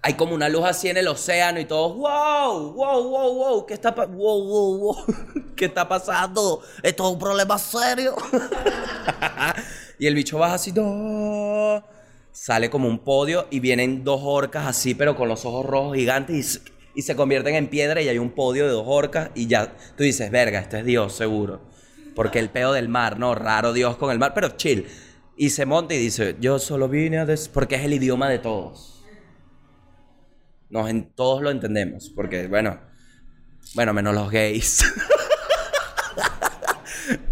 [0.05, 3.73] Hay como una luz así en el océano y todos, wow, wow, wow, wow, ¿qué
[3.73, 4.07] está, wow,
[4.43, 4.95] wow, wow,
[5.55, 6.61] ¿qué está pasando?
[6.83, 8.13] Esto es un problema serio.
[9.99, 11.83] y el bicho baja así, no.
[12.31, 16.35] Sale como un podio y vienen dos orcas así, pero con los ojos rojos gigantes
[16.35, 16.59] y, se-
[16.95, 20.03] y se convierten en piedra y hay un podio de dos orcas y ya tú
[20.03, 21.61] dices, verga, este es Dios seguro.
[22.15, 23.35] Porque el peo del mar, ¿no?
[23.35, 24.85] Raro Dios con el mar, pero chill.
[25.37, 27.25] Y se monta y dice, yo solo vine a...
[27.25, 28.92] des-", Porque es el idioma de todos.
[30.73, 32.79] Nos en, todos lo entendemos, porque bueno,
[33.75, 34.83] bueno, menos los gays.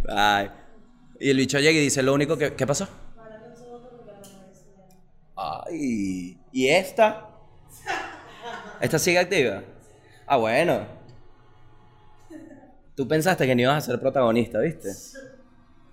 [0.08, 0.52] Ay.
[1.20, 2.54] Y el bicho llega y dice, lo único que...
[2.54, 2.88] ¿Qué pasó?
[5.36, 6.38] Ay.
[6.52, 7.30] ¿Y esta?
[8.80, 9.64] ¿Esta sigue activa?
[10.28, 10.86] Ah, bueno.
[12.96, 14.90] Tú pensaste que no ibas a ser protagonista, ¿viste?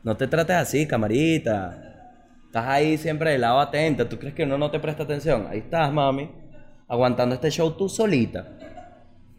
[0.03, 2.13] No te trates así, camarita.
[2.45, 4.07] Estás ahí siempre del lado atenta.
[4.07, 5.47] ¿Tú crees que uno no te presta atención?
[5.49, 6.47] Ahí estás, mami.
[6.89, 8.47] Aguantando este show tú solita.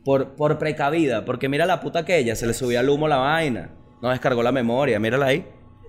[0.05, 1.25] Por, por precavida.
[1.25, 2.35] Porque mira la puta que ella.
[2.35, 3.69] Se le subía el humo la vaina.
[4.01, 4.99] No descargó la memoria.
[4.99, 5.45] Mírala ahí.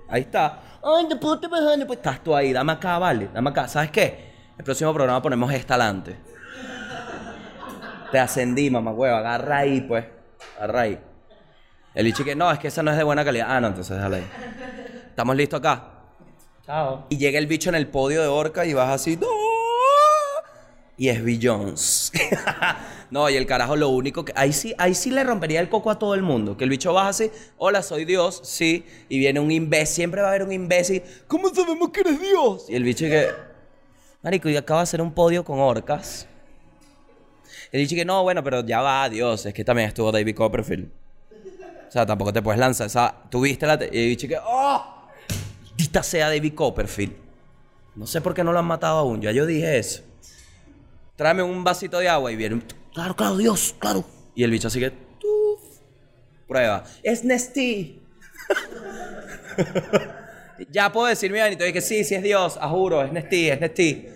[0.09, 0.61] Ahí está.
[0.83, 2.53] Ay, de puta madre, Pues estás tú ahí.
[2.53, 3.29] Dame acá, vale.
[3.33, 3.69] Dame acá.
[3.69, 4.31] ¿Sabes qué?
[4.59, 6.17] El próximo programa ponemos esta adelante.
[8.11, 9.19] Te ascendí, mamá hueva.
[9.19, 10.05] Agarra ahí, pues.
[10.59, 10.99] Agarra ahí.
[11.95, 13.47] El bicho que no, es que esa no es de buena calidad.
[13.51, 14.27] Ah, no, entonces déjala ahí.
[15.09, 15.85] ¿Estamos listos acá?
[16.65, 17.07] Chao.
[17.09, 19.17] Y llega el bicho en el podio de Orca y vas así.
[19.17, 19.27] "No".
[21.01, 22.13] Y es Jones.
[23.11, 24.35] no, y el carajo lo único que.
[24.37, 26.59] Ahí sí, ahí sí le rompería el coco a todo el mundo.
[26.59, 27.31] Que el bicho baja así.
[27.57, 28.43] Hola, soy Dios.
[28.45, 28.85] Sí.
[29.09, 29.95] Y viene un imbécil.
[29.95, 31.03] Siempre va a haber un imbécil.
[31.27, 32.67] ¿Cómo sabemos que eres Dios?
[32.69, 33.29] Y el bicho que.
[34.23, 36.27] Marico, y acaba de hacer un podio con orcas.
[37.73, 39.47] El bicho que no, bueno, pero ya va, Dios.
[39.47, 40.91] Es que también estuvo David Copperfield.
[41.89, 43.23] O sea, tampoco te puedes lanzar esa.
[43.31, 43.79] Tuviste la.
[43.91, 44.37] Y el bicho que.
[44.37, 45.09] ¡Oh!
[45.65, 47.15] Maldita sea David Copperfield.
[47.97, 49.23] No sé por qué no lo han matado aún.
[49.23, 50.10] Ya yo dije eso.
[51.21, 52.63] Tráeme un vasito de agua y viene.
[52.95, 54.07] Claro, claro, Dios, claro.
[54.35, 54.89] Y el bicho así que.
[54.89, 55.61] tuf.
[56.49, 56.83] Prueba.
[57.03, 58.01] Es Nesty.
[60.71, 61.67] ya puedo decir mi vainito.
[61.67, 62.57] Y que sí, sí es Dios.
[62.59, 64.09] A juro, es Nesty, es Nesty.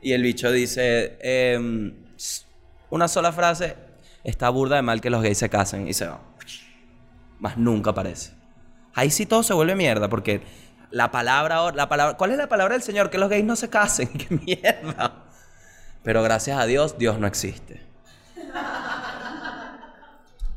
[0.00, 1.18] Y el bicho dice.
[1.22, 1.92] em,
[2.88, 3.74] una sola frase.
[4.22, 5.88] Está burda de mal que los gays se casen.
[5.88, 6.20] Y se va.
[7.40, 8.30] Más nunca aparece.
[8.94, 10.42] Ahí sí todo se vuelve mierda, porque
[10.92, 13.10] la palabra, la palabra, ¿cuál es la palabra del Señor?
[13.10, 15.23] Que los gays no se casen, qué mierda.
[16.04, 17.80] Pero gracias a Dios, Dios no existe.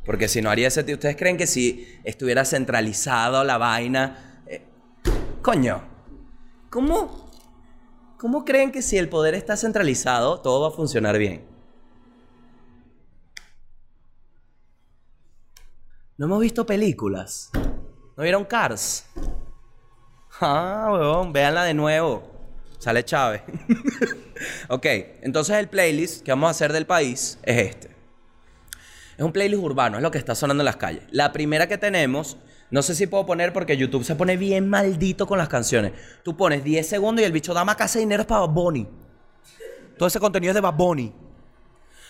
[0.04, 4.62] Porque si no haría ese, ¿ustedes creen que si estuviera centralizado la vaina, eh,
[5.42, 5.82] coño,
[6.70, 7.30] ¿cómo,
[8.18, 11.46] cómo creen que si el poder está centralizado todo va a funcionar bien?
[16.18, 17.50] No hemos visto películas.
[18.16, 19.06] ¿No vieron Cars?
[20.40, 22.30] Ah, weón, véanla de nuevo.
[22.78, 23.42] Sale Chávez.
[24.68, 24.86] ok,
[25.22, 27.88] entonces el playlist que vamos a hacer del país es este.
[29.16, 31.02] Es un playlist urbano, es lo que está sonando en las calles.
[31.10, 32.36] La primera que tenemos,
[32.70, 35.92] no sé si puedo poner porque YouTube se pone bien maldito con las canciones.
[36.22, 38.86] Tú pones 10 segundos y el bicho dame casa de dinero para Bunny.
[39.96, 40.76] Todo ese contenido es de Bad.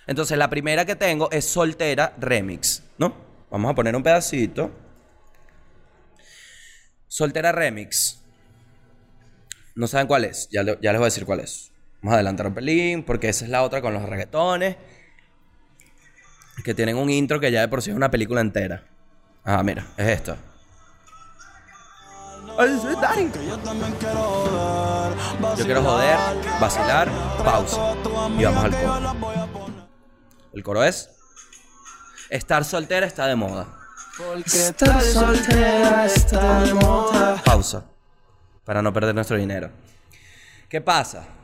[0.07, 3.15] Entonces la primera que tengo es Soltera Remix, ¿no?
[3.51, 4.71] Vamos a poner un pedacito.
[7.07, 8.23] Soltera Remix.
[9.75, 10.49] No saben cuál es.
[10.51, 11.73] Ya les voy a decir cuál es.
[12.01, 14.77] Vamos a adelantar un pelín, porque esa es la otra con los reggaetones.
[16.65, 18.85] Que tienen un intro que ya de por sí es una película entera.
[19.45, 20.37] Ah, mira, es esto.
[25.57, 26.17] Yo quiero joder,
[26.61, 27.09] vacilar,
[27.45, 27.95] pausa.
[28.37, 29.17] Y vamos al coro.
[30.53, 31.11] El coro es.
[32.31, 33.67] Estar soltera está de moda.
[34.45, 37.41] Estar soltera está de moda.
[37.45, 37.85] Pausa.
[38.65, 39.71] Para no perder nuestro dinero.
[40.69, 41.38] ¿Qué pasa?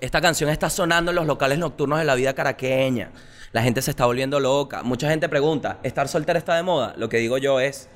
[0.00, 3.12] Esta canción está sonando en los locales nocturnos de la vida caraqueña.
[3.52, 4.82] La gente se está volviendo loca.
[4.82, 6.94] Mucha gente pregunta, ¿estar soltera está de moda?
[6.96, 7.88] Lo que digo yo es,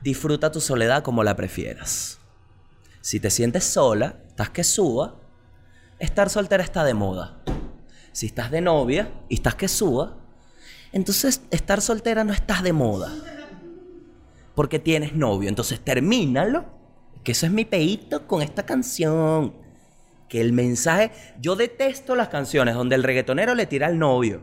[0.00, 2.18] disfruta tu soledad como la prefieras.
[3.00, 5.16] Si te sientes sola, estás que suba,
[5.98, 7.42] estar soltera está de moda.
[8.12, 10.16] Si estás de novia y estás que suba,
[10.92, 13.12] entonces estar soltera no estás de moda.
[14.54, 15.48] Porque tienes novio.
[15.48, 16.64] Entonces termínalo.
[17.24, 19.63] Que eso es mi peito con esta canción.
[20.34, 21.12] Que el mensaje.
[21.40, 24.40] Yo detesto las canciones donde el reggaetonero le tira al novio.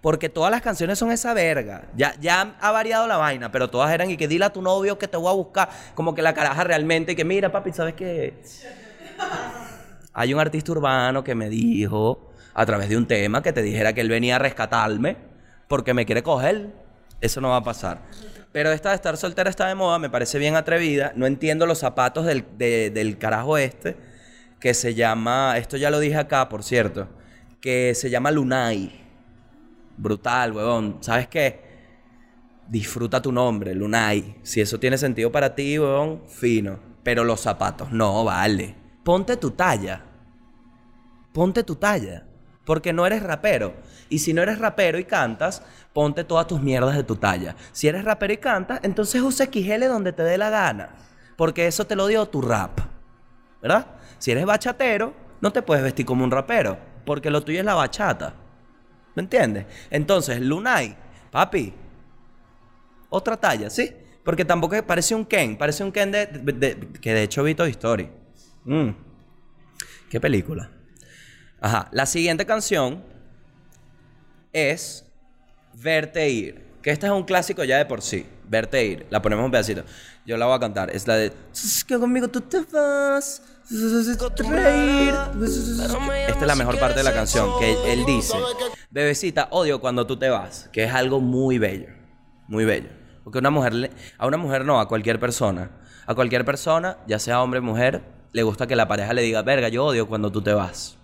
[0.00, 1.88] Porque todas las canciones son esa verga.
[1.96, 4.96] Ya, ya ha variado la vaina, pero todas eran y que dile a tu novio
[4.96, 5.70] que te voy a buscar.
[5.96, 8.40] Como que la caraja realmente, y que mira, papi, ¿sabes qué?
[10.12, 13.92] Hay un artista urbano que me dijo, a través de un tema, que te dijera
[13.92, 15.16] que él venía a rescatarme
[15.66, 16.68] porque me quiere coger.
[17.20, 18.02] Eso no va a pasar.
[18.52, 21.12] Pero esta de estar soltera está de moda, me parece bien atrevida.
[21.16, 24.05] No entiendo los zapatos del, de- del carajo este,
[24.66, 27.06] que se llama, esto ya lo dije acá, por cierto,
[27.60, 29.00] que se llama Lunay.
[29.96, 30.96] Brutal, huevón.
[31.02, 31.60] ¿Sabes qué?
[32.66, 34.40] Disfruta tu nombre, Lunay.
[34.42, 36.80] Si eso tiene sentido para ti, huevón, fino.
[37.04, 38.74] Pero los zapatos, no, vale.
[39.04, 40.02] Ponte tu talla.
[41.32, 42.26] Ponte tu talla.
[42.64, 43.72] Porque no eres rapero.
[44.08, 47.54] Y si no eres rapero y cantas, ponte todas tus mierdas de tu talla.
[47.70, 50.96] Si eres rapero y cantas, entonces usa XL donde te dé la gana.
[51.36, 52.80] Porque eso te lo dio tu rap.
[53.62, 53.95] ¿Verdad?
[54.18, 56.78] Si eres bachatero, no te puedes vestir como un rapero.
[57.04, 58.34] Porque lo tuyo es la bachata.
[59.14, 59.66] ¿Me entiendes?
[59.90, 60.96] Entonces, Lunay,
[61.30, 61.72] papi,
[63.08, 63.92] otra talla, ¿sí?
[64.24, 68.10] Porque tampoco parece un Ken, parece un Ken de, que de hecho vi Toy Story.
[68.64, 68.88] Mm.
[70.10, 70.70] ¿Qué película?
[71.60, 73.02] Ajá, la siguiente canción
[74.52, 75.04] es
[75.74, 78.26] Verte ir, que esta es un clásico ya de por sí.
[78.48, 79.84] Verte ir, la ponemos un pedacito.
[80.24, 83.42] Yo la voy a cantar, es la de "Es que conmigo tú te vas.
[84.44, 85.14] Reír".
[86.28, 88.36] Esta es la mejor parte de la canción, que él dice,
[88.90, 91.88] bebecita, odio cuando tú te vas, que es algo muy bello,
[92.48, 92.88] muy bello.
[93.24, 95.70] Porque una mujer, a una mujer no, a cualquier persona,
[96.06, 99.42] a cualquier persona, ya sea hombre o mujer, le gusta que la pareja le diga,
[99.42, 100.96] verga, yo odio cuando tú te vas.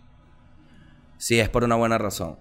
[1.19, 2.39] Si es por una buena razón.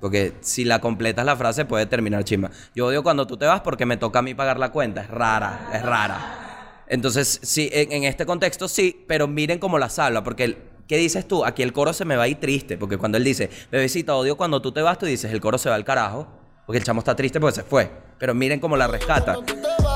[0.00, 2.50] Porque si la completas la frase puede terminar chimba.
[2.74, 5.02] Yo odio cuando tú te vas porque me toca a mí pagar la cuenta.
[5.02, 6.49] Es rara, es rara.
[6.90, 10.24] Entonces, sí, en, en este contexto sí, pero miren cómo la salva.
[10.24, 11.44] Porque, ¿qué dices tú?
[11.44, 12.76] Aquí el coro se me va a ir triste.
[12.76, 15.68] Porque cuando él dice, bebecita, odio cuando tú te vas, tú dices, el coro se
[15.68, 16.26] va al carajo.
[16.66, 17.88] Porque el chamo está triste porque se fue.
[18.18, 19.36] Pero miren cómo la rescata.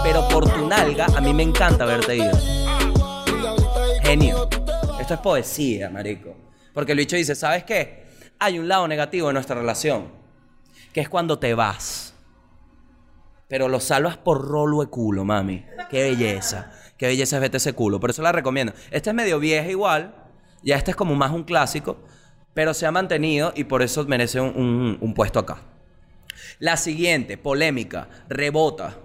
[0.05, 2.31] Pero por tu nalga, a mí me encanta verte ir.
[4.05, 4.49] Genio.
[5.01, 6.37] Esto es poesía, marico.
[6.73, 8.07] Porque el bicho dice, ¿sabes qué?
[8.39, 10.13] Hay un lado negativo de nuestra relación,
[10.93, 12.15] que es cuando te vas.
[13.49, 15.65] Pero lo salvas por rolo de culo, mami.
[15.91, 16.73] Qué belleza.
[16.97, 17.99] Qué belleza es vete ese culo.
[18.01, 18.73] Por eso la recomiendo.
[18.91, 20.15] Esta es medio vieja igual.
[20.63, 21.99] Ya este es como más un clásico.
[22.55, 25.59] Pero se ha mantenido y por eso merece un, un- un puesto acá.
[26.61, 28.97] La siguiente, polémica, rebota.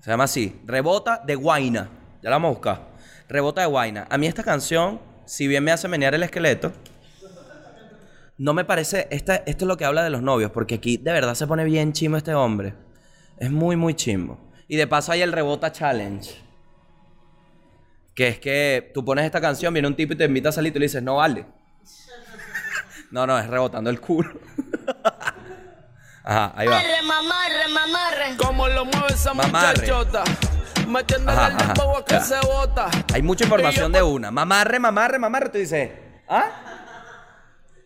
[0.00, 1.88] Se llama así, rebota de Guaina.
[2.22, 2.88] Ya la vamos a buscar.
[3.28, 4.06] Rebota de Guaina.
[4.10, 6.72] A mí esta canción, si bien me hace menear el esqueleto,
[8.36, 9.06] no me parece.
[9.10, 11.64] Esta, esto es lo que habla de los novios, porque aquí de verdad se pone
[11.64, 12.74] bien chimo este hombre.
[13.38, 14.38] Es muy, muy chimbo.
[14.66, 16.34] Y de paso hay el rebota challenge.
[18.18, 20.70] Que es que tú pones esta canción, viene un tipo y te invita a salir
[20.70, 21.46] y tú le dices, no vale.
[23.12, 24.38] No, no, es rebotando el culo.
[26.24, 26.74] Ajá, ahí va.
[26.74, 28.36] Mamarre, mamarre, mamarre.
[28.36, 29.78] Como lo mueve esa Mamarre.
[29.82, 30.24] muchachota.
[30.24, 31.72] Ajá, el ajá.
[31.74, 32.20] a que Ya.
[32.20, 32.90] se bota.
[33.14, 34.32] Hay mucha información de una.
[34.32, 35.48] Mamarre, mamarre, mamarre.
[35.50, 35.90] Tú dices,
[36.28, 36.50] ¿ah?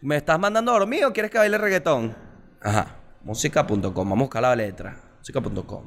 [0.00, 2.16] ¿Me estás mandando a dormir o quieres que baile reggaetón?
[2.62, 2.96] Ajá.
[3.22, 3.94] Música.com.
[3.94, 4.96] Vamos a buscar la letra.
[5.18, 5.84] Música.com.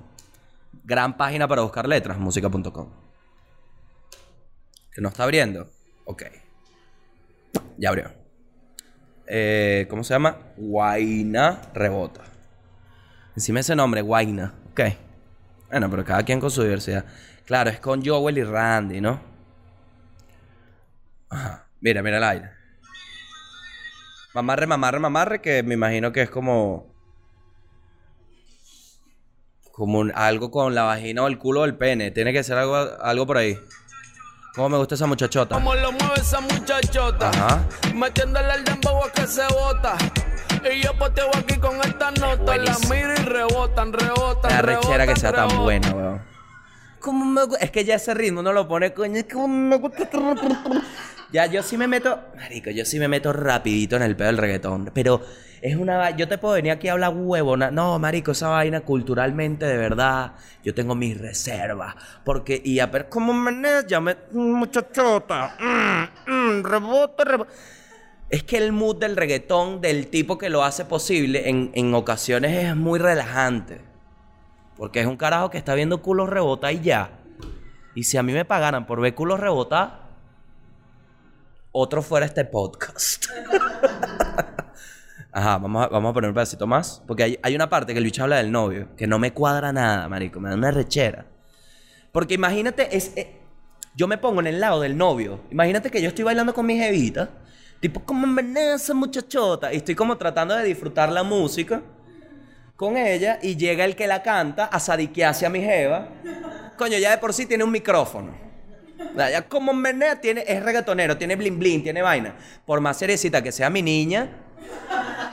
[0.84, 2.18] Gran página para buscar letras.
[2.20, 3.05] Música.com.
[4.96, 5.70] ¿Que no está abriendo?
[6.06, 6.24] Ok.
[7.78, 8.14] Ya abrió.
[9.28, 10.38] Eh, ¿Cómo se llama?
[10.56, 12.22] Guaina Rebota.
[13.36, 14.54] Encima ese nombre, Guaina.
[14.72, 14.82] Ok.
[15.70, 17.04] Bueno, pero cada quien con su diversidad.
[17.44, 19.20] Claro, es con Joel y Randy, ¿no?
[21.30, 21.68] Ajá.
[21.82, 22.52] Mira, mira el aire.
[24.34, 26.96] Mamarre, mamarre, mamarre, que me imagino que es como.
[29.74, 32.12] Como algo con la vagina o el culo o el pene.
[32.12, 33.60] Tiene que ser algo, algo por ahí.
[34.56, 35.56] ¿Cómo me gusta esa muchachota?
[35.56, 37.30] Como lo mueve esa muchachota.
[37.30, 37.62] Ajá.
[37.94, 39.98] Metiéndole el dembow a que se bota.
[40.74, 42.58] Y yo poteo aquí con esta nota.
[42.58, 44.52] La miro y rebotan, rebotan.
[44.52, 46.22] La rechera que rebotan, sea tan buena, weón.
[47.02, 49.18] ¿Cómo me gu- Es que ya ese ritmo no lo pone, coño.
[49.18, 50.10] Es como me gusta.
[51.32, 52.18] Ya, yo sí me meto.
[52.36, 54.90] Marico, yo sí me meto rapidito en el pedo del reggaetón.
[54.94, 55.22] Pero
[55.62, 56.12] es una.
[56.12, 57.72] Yo te puedo venir aquí a hablar huevona.
[57.72, 60.34] No, marico, esa vaina culturalmente, de verdad.
[60.64, 61.96] Yo tengo mis reservas.
[62.24, 63.54] Porque, y a ver cómo me.
[63.88, 64.16] Ya me.
[64.32, 65.56] Muchachota.
[65.60, 67.52] Mm, mm, rebota, rebota.
[68.30, 72.66] Es que el mood del reggaetón, del tipo que lo hace posible, en, en ocasiones
[72.66, 73.82] es muy relajante.
[74.78, 77.12] Porque es un carajo que está viendo culos rebotar y ya.
[77.94, 80.06] Y si a mí me pagaran por ver culos rebotar,
[81.72, 83.26] otro fuera este podcast.
[85.38, 87.04] Ajá, vamos a, vamos a poner un pedacito más.
[87.06, 90.08] Porque hay, hay una parte que bicho habla del novio, que no me cuadra nada,
[90.08, 90.40] marico.
[90.40, 91.26] Me da una rechera.
[92.14, 93.36] Porque imagínate, es, eh,
[93.96, 95.42] yo me pongo en el lado del novio.
[95.52, 97.28] Imagínate que yo estoy bailando con mi jevita.
[97.82, 99.74] Tipo, como menea esa muchachota.
[99.74, 101.82] Y estoy como tratando de disfrutar la música
[102.78, 103.38] con ella.
[103.42, 106.08] Y llega el que la canta a sadiquearse a mi jeva.
[106.78, 108.34] Coño, ya de por sí tiene un micrófono.
[109.18, 112.38] Ya como menea, tiene, es reggaetonero, tiene blin blin, tiene vaina.
[112.66, 114.45] Por más cerecita que sea mi niña,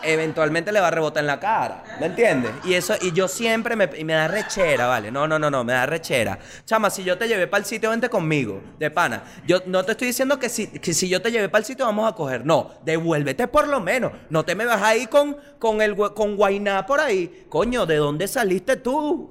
[0.02, 1.84] eventualmente le va a rebotar en la cara.
[2.00, 2.52] ¿Me entiendes?
[2.64, 5.10] Y eso, y yo siempre me, y me da rechera, ¿vale?
[5.10, 6.38] No, no, no, no, me da rechera.
[6.64, 9.22] Chama, si yo te llevé para el sitio, vente conmigo, de pana.
[9.46, 11.86] Yo no te estoy diciendo que si, que si yo te llevé para el sitio
[11.86, 12.44] vamos a coger.
[12.44, 14.12] No, devuélvete por lo menos.
[14.30, 17.46] No te me vas ahí con, con el con Guainá por ahí.
[17.48, 19.30] Coño, ¿de dónde saliste tú?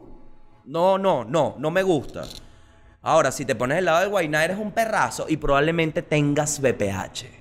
[0.65, 2.23] No, no, no, no me gusta.
[3.03, 7.40] Ahora, si te pones del lado del Guainá, eres un perrazo y probablemente tengas BPH.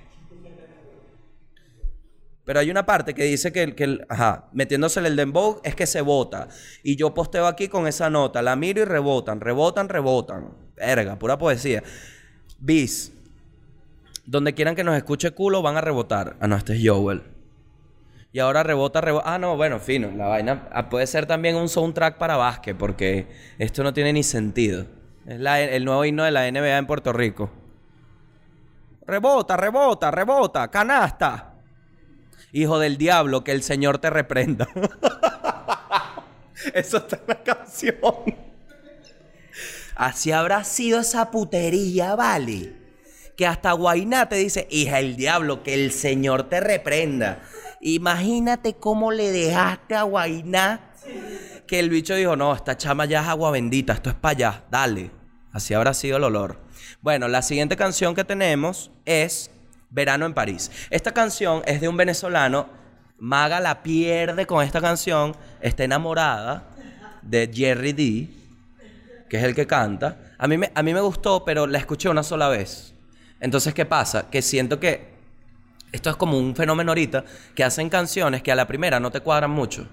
[2.43, 6.01] Pero hay una parte que dice que, que ajá, metiéndosele el dembow es que se
[6.01, 6.47] vota.
[6.83, 10.49] Y yo posteo aquí con esa nota, la miro y rebotan, rebotan, rebotan.
[10.75, 11.83] Verga, pura poesía.
[12.59, 13.13] Bis,
[14.25, 16.35] donde quieran que nos escuche culo van a rebotar.
[16.39, 17.21] Ah, no, este es Joel.
[18.33, 19.33] Y ahora rebota, rebota.
[19.33, 20.09] Ah, no, bueno, fino.
[20.11, 23.27] La vaina ah, puede ser también un soundtrack para básquet, porque
[23.59, 24.85] esto no tiene ni sentido.
[25.27, 27.51] Es la- el nuevo himno de la NBA en Puerto Rico.
[29.05, 31.50] Rebota, rebota, rebota, canasta.
[32.53, 34.67] Hijo del diablo, que el Señor te reprenda.
[36.73, 37.95] Eso está en la canción.
[39.95, 42.73] Así habrá sido esa putería, vale.
[43.35, 47.41] Que hasta Guainá te dice, hija del diablo, que el Señor te reprenda.
[47.81, 50.91] Imagínate cómo le dejaste a Guainá
[51.71, 54.63] que el bicho dijo, no, esta chama ya es agua bendita, esto es para allá,
[54.69, 55.09] dale.
[55.53, 56.57] Así habrá sido el olor.
[57.01, 59.51] Bueno, la siguiente canción que tenemos es
[59.91, 60.71] Verano en París.
[60.89, 62.69] Esta canción es de un venezolano.
[63.19, 65.35] Maga la pierde con esta canción.
[65.61, 66.69] Está enamorada
[67.21, 68.29] de Jerry D,
[69.29, 70.33] que es el que canta.
[70.39, 72.95] A mí, me, a mí me gustó, pero la escuché una sola vez.
[73.39, 74.29] Entonces, ¿qué pasa?
[74.29, 75.11] Que siento que
[75.91, 79.19] esto es como un fenómeno ahorita, que hacen canciones que a la primera no te
[79.19, 79.87] cuadran mucho,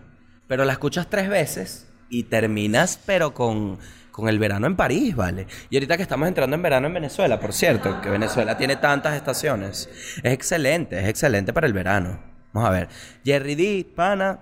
[0.46, 3.78] pero la escuchas tres veces y terminas, pero con,
[4.18, 5.46] con el verano en París, ¿vale?
[5.70, 9.14] Y ahorita que estamos entrando en verano en Venezuela, por cierto, que Venezuela tiene tantas
[9.14, 9.88] estaciones,
[10.24, 12.20] es excelente, es excelente para el verano.
[12.52, 12.88] Vamos a ver,
[13.24, 14.40] Jerry D, pana,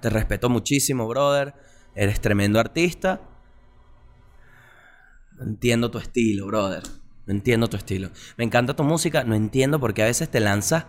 [0.00, 1.52] te respeto muchísimo, brother,
[1.94, 3.20] eres tremendo artista.
[5.38, 6.84] Entiendo tu estilo, brother.
[7.26, 8.08] Entiendo tu estilo.
[8.38, 10.86] Me encanta tu música, no entiendo por qué a veces te lanzas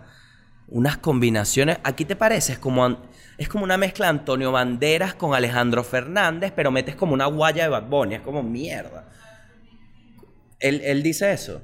[0.71, 1.77] unas combinaciones.
[1.83, 2.97] Aquí te pareces como
[3.37, 7.63] es como una mezcla de Antonio Banderas con Alejandro Fernández, pero metes como una guaya
[7.63, 8.15] de Bad Bunny.
[8.15, 9.09] Es como mierda.
[10.59, 11.61] Él, él dice eso.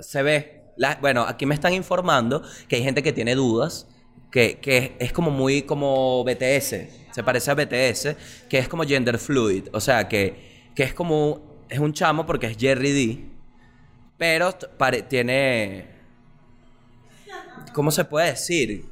[0.00, 0.74] Se ve.
[1.00, 3.86] Bueno, aquí me están informando que hay gente que tiene dudas,
[4.30, 6.74] que, que es como muy como BTS,
[7.10, 8.16] se parece a BTS,
[8.48, 12.46] que es como gender fluid, o sea, que, que es como, es un chamo porque
[12.46, 13.24] es Jerry D,
[14.16, 14.54] pero
[15.08, 15.99] tiene,
[17.72, 18.84] ¿cómo se puede decir?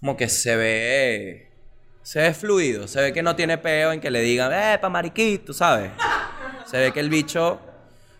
[0.00, 1.50] Como que se ve,
[2.02, 4.88] se ve fluido, se ve que no tiene peo en que le digan, eh, pa'
[4.88, 5.90] mariquito, ¿sabes?
[6.66, 7.60] Se ve que el bicho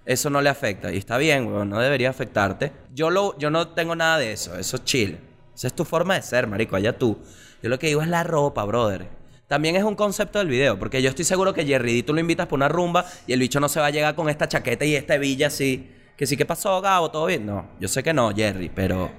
[0.07, 0.93] eso no le afecta.
[0.93, 2.73] Y está bien, weón, no debería afectarte.
[2.93, 5.19] Yo, lo, yo no tengo nada de eso, eso es chill.
[5.55, 7.19] Esa es tu forma de ser, marico, allá tú.
[7.63, 9.09] Yo lo que digo es la ropa, brother.
[9.47, 12.21] También es un concepto del video, porque yo estoy seguro que Jerry D tú lo
[12.21, 14.85] invitas por una rumba y el bicho no se va a llegar con esta chaqueta
[14.85, 15.91] y esta hebilla así.
[16.17, 17.11] Que sí, ¿qué pasó, Gabo?
[17.11, 17.45] ¿Todo bien?
[17.45, 19.11] No, yo sé que no, Jerry, pero...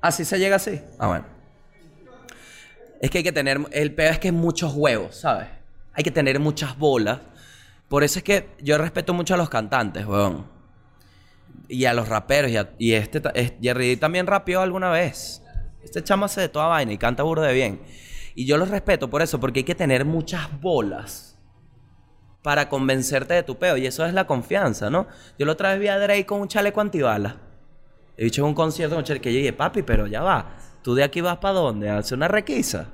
[0.00, 0.80] ¿Así se llega así?
[0.98, 1.26] Ah, bueno.
[3.00, 3.60] Es que hay que tener...
[3.72, 5.48] El peor es que es muchos huevos, ¿sabes?
[5.92, 7.20] Hay que tener muchas bolas.
[7.88, 10.46] Por eso es que yo respeto mucho a los cantantes, weón.
[11.68, 12.50] Y a los raperos.
[12.78, 13.22] Y, este
[13.60, 15.42] Jerry también rapeó alguna vez.
[15.82, 17.80] Este chamo hace de toda vaina y canta burro de bien.
[18.34, 21.25] Y yo lo respeto por eso, porque hay que tener muchas bolas
[22.46, 23.76] para convencerte de tu peo.
[23.76, 25.08] Y eso es la confianza, ¿no?
[25.36, 27.34] Yo la otra vez vi a Drake con un chaleco antibalas.
[28.16, 30.56] He dicho en un concierto con chaleco yo dije, papi, pero ya va.
[30.80, 31.90] ¿Tú de aquí vas para dónde?
[31.90, 32.86] ¿A hacer una requisa?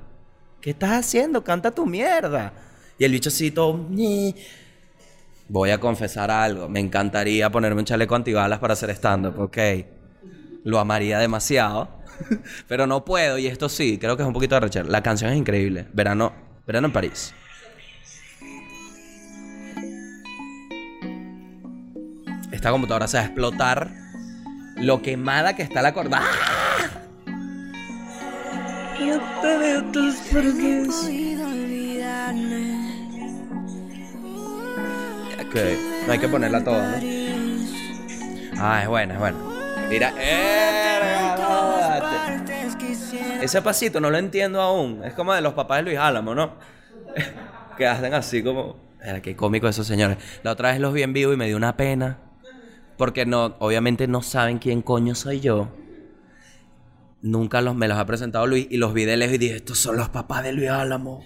[0.59, 1.43] ¿Qué estás haciendo?
[1.43, 2.51] Canta tu mierda.
[2.97, 3.77] Y el bicho así todo...
[3.91, 4.33] "Ñe".
[5.49, 6.67] Voy a confesar algo.
[6.67, 9.57] Me encantaría ponerme un chaleco antibalas para hacer stand-up, ok.
[10.63, 11.89] Lo amaría demasiado.
[12.67, 13.37] Pero no puedo.
[13.37, 14.87] Y esto sí, creo que es un poquito de rechar.
[14.87, 15.85] La canción es increíble.
[15.93, 16.33] Verano,
[16.65, 17.35] verano en París.
[22.63, 23.91] Esta computadora se va a explotar.
[24.77, 26.21] Lo quemada que está la corda.
[26.23, 26.89] ¡Ah!
[29.41, 30.15] Te tus
[36.07, 37.05] no hay que ponerla toda, ¿no?
[38.57, 39.37] Ah, es buena, es buena.
[39.89, 41.33] Mira, ¡eh!
[43.41, 45.03] Ese pasito no lo entiendo aún.
[45.03, 46.53] Es como de los papás de Luis Álamo, ¿no?
[47.77, 48.77] que hacen así como.
[49.03, 50.17] Era qué cómico esos señores.
[50.43, 52.19] La otra vez los vi en vivo y me dio una pena.
[53.03, 55.67] Porque no, obviamente no saben quién coño soy yo.
[57.21, 59.77] Nunca los, me los ha presentado Luis y los vi de lejos y dije, estos
[59.77, 61.21] son los papás de Luis Álamo.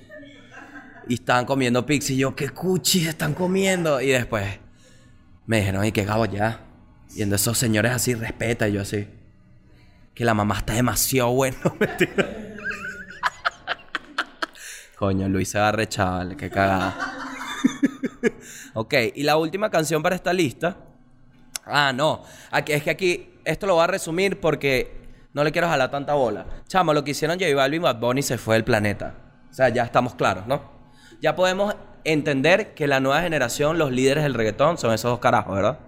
[1.07, 4.01] Y estaban comiendo pizza y yo, qué cuchis están comiendo.
[4.01, 4.57] Y después
[5.45, 6.61] me dijeron, y qué gabo ya.
[7.13, 8.67] Viendo esos señores así, respeta.
[8.67, 9.07] Y yo así,
[10.15, 11.57] que la mamá está demasiado bueno.
[14.97, 16.97] Coño, Luis se va a rechar, qué cagada.
[18.73, 20.86] ok, y la última canción para esta lista.
[21.70, 22.24] Ah, no.
[22.51, 24.97] Aquí, es que aquí, esto lo voy a resumir porque
[25.34, 26.45] no le quiero jalar tanta bola.
[26.68, 29.15] Chamo, lo que hicieron J Balvin y Bad Bunny se fue del planeta.
[29.49, 30.61] O sea, ya estamos claros, ¿no?
[31.22, 35.55] Ya podemos entender que la nueva generación, los líderes del reggaetón, son esos dos carajos,
[35.55, 35.80] ¿verdad?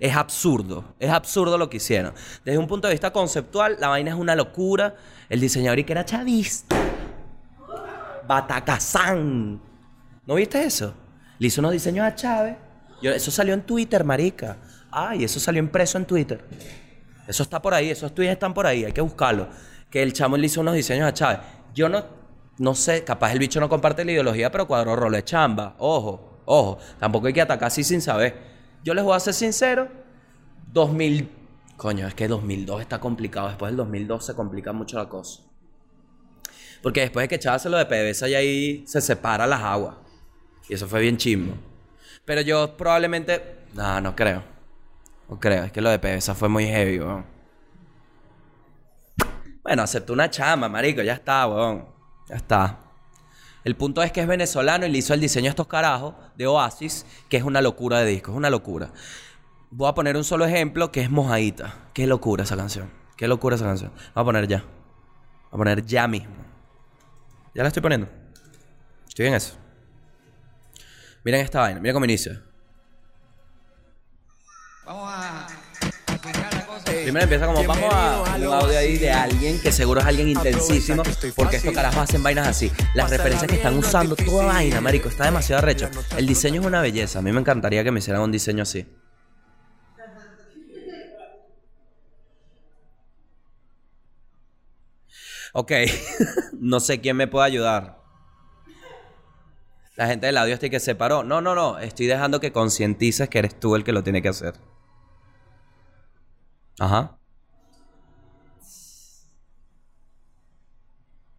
[0.00, 2.14] Es absurdo, es absurdo lo que hicieron.
[2.44, 4.94] Desde un punto de vista conceptual, la vaina es una locura.
[5.28, 6.76] El diseñador y que era chavista.
[8.26, 9.60] Batacazán.
[10.24, 10.94] ¿No viste eso?
[11.38, 12.56] Le hizo unos diseños a Chávez.
[13.02, 14.56] Yo, eso salió en Twitter, marica.
[14.90, 16.44] Ay, eso salió impreso en Twitter.
[17.26, 19.48] Eso está por ahí, esos tweets están por ahí, hay que buscarlo.
[19.90, 21.40] Que el chamo le hizo unos diseños a Chávez.
[21.74, 22.04] Yo no,
[22.58, 25.74] no sé, capaz el bicho no comparte la ideología, pero cuadro rolo de chamba.
[25.78, 26.78] Ojo, ojo.
[26.98, 28.36] Tampoco hay que atacar así sin saber.
[28.82, 29.88] Yo les voy a ser sincero.
[30.72, 31.30] 2000.
[31.76, 33.48] Coño, es que 2002 está complicado.
[33.48, 35.42] Después del 2002 se complica mucho la cosa.
[36.82, 39.96] Porque después de que Chávez se lo de PDVSA y ahí se separa las aguas.
[40.68, 41.54] Y eso fue bien chimbo.
[42.24, 43.58] Pero yo probablemente.
[43.74, 44.57] No, no creo.
[45.28, 45.64] No creo.
[45.64, 47.26] Es que lo de PDVSA fue muy heavy, weón.
[49.62, 51.02] Bueno, aceptó una chama, marico.
[51.02, 51.86] Ya está, weón.
[52.28, 52.78] Ya está.
[53.64, 56.46] El punto es que es venezolano y le hizo el diseño a estos carajos de
[56.46, 58.92] Oasis, que es una locura de disco, es una locura.
[59.70, 61.74] Voy a poner un solo ejemplo que es Mojadita.
[61.92, 62.90] Qué locura esa canción.
[63.16, 63.92] Qué locura esa canción.
[64.14, 64.58] Voy a poner ya.
[64.58, 66.34] Voy a poner ya mismo.
[67.54, 68.08] Ya la estoy poniendo.
[69.06, 69.56] Estoy en eso.
[71.24, 72.40] Miren esta vaina, miren cómo inicia.
[74.86, 75.46] Vamos a
[75.82, 76.92] explicar la cosa.
[77.08, 81.02] Primero empieza como vamos a un audio ahí de alguien que seguro es alguien intensísimo
[81.34, 82.70] porque estos carajos hacen vainas así.
[82.92, 85.88] Las referencias que están usando, toda vaina, marico, está demasiado recho.
[86.18, 87.20] El diseño es una belleza.
[87.20, 88.86] A mí me encantaría que me hicieran un diseño así.
[95.54, 95.72] Ok,
[96.60, 98.02] no sé quién me puede ayudar.
[99.96, 101.24] La gente del audio este que se paró.
[101.24, 101.78] No, no, no.
[101.78, 104.56] Estoy dejando que concientices que eres tú el que lo tiene que hacer.
[106.78, 107.16] Ajá.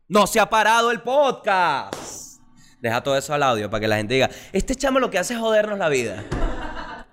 [0.08, 2.40] No se ha parado el podcast.
[2.82, 5.34] Deja todo eso al audio para que la gente diga, este chamo lo que hace
[5.34, 6.24] es jodernos la vida.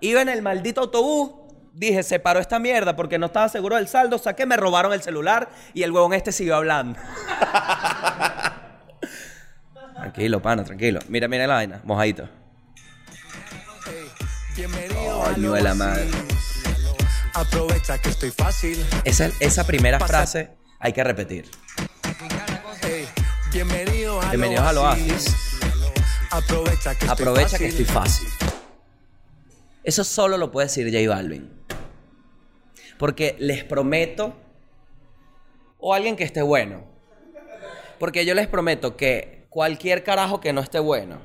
[0.00, 1.32] Iba en el maldito autobús,
[1.74, 5.02] dije, se paró esta mierda porque no estaba seguro del saldo, saqué, me robaron el
[5.02, 6.98] celular y el huevón este siguió hablando.
[9.94, 11.00] tranquilo, pana, tranquilo.
[11.08, 12.28] Mira, mira la vaina, mojadito.
[15.34, 16.35] Coño de la madre.
[17.36, 18.82] Aprovecha que estoy fácil.
[19.04, 21.44] Esa, esa primera frase hay que repetir.
[23.52, 25.36] Bienvenido a Bienvenidos al Oasis.
[26.30, 28.28] Aprovecha que Aprovecha que estoy estoy fácil.
[29.84, 31.50] Eso solo lo puede decir J Balvin.
[32.96, 34.34] Porque les prometo,
[35.78, 36.84] o alguien que esté bueno,
[37.98, 41.20] porque yo les prometo que cualquier carajo que no esté bueno,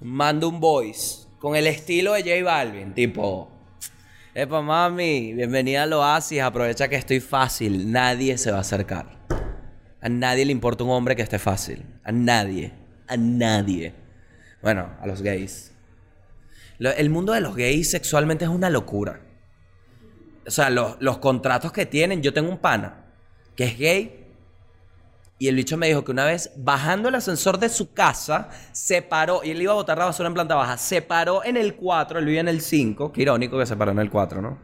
[0.00, 3.57] mando un voice con el estilo de J Balvin, tipo,
[4.38, 9.18] Epa mami, bienvenida al Oasis, aprovecha que estoy fácil, nadie se va a acercar.
[10.00, 11.84] A nadie le importa un hombre que esté fácil.
[12.04, 12.72] A nadie.
[13.08, 13.94] A nadie.
[14.62, 15.72] Bueno, a los gays.
[16.78, 19.18] El mundo de los gays sexualmente es una locura.
[20.46, 22.22] O sea, los, los contratos que tienen.
[22.22, 23.06] Yo tengo un pana
[23.56, 24.17] que es gay.
[25.40, 29.02] Y el bicho me dijo que una vez, bajando el ascensor de su casa, se
[29.02, 31.76] paró, y él iba a botar la basura en planta baja, se paró en el
[31.76, 34.58] 4, él vivía en el 5, qué irónico que se paró en el 4, ¿no?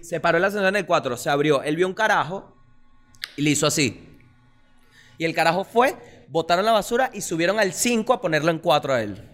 [0.00, 2.56] Se paró el ascensor en el 4, se abrió, él vio un carajo
[3.36, 4.08] y le hizo así.
[5.18, 8.92] Y el carajo fue, botaron la basura y subieron al 5 a ponerlo en 4
[8.92, 9.28] a él.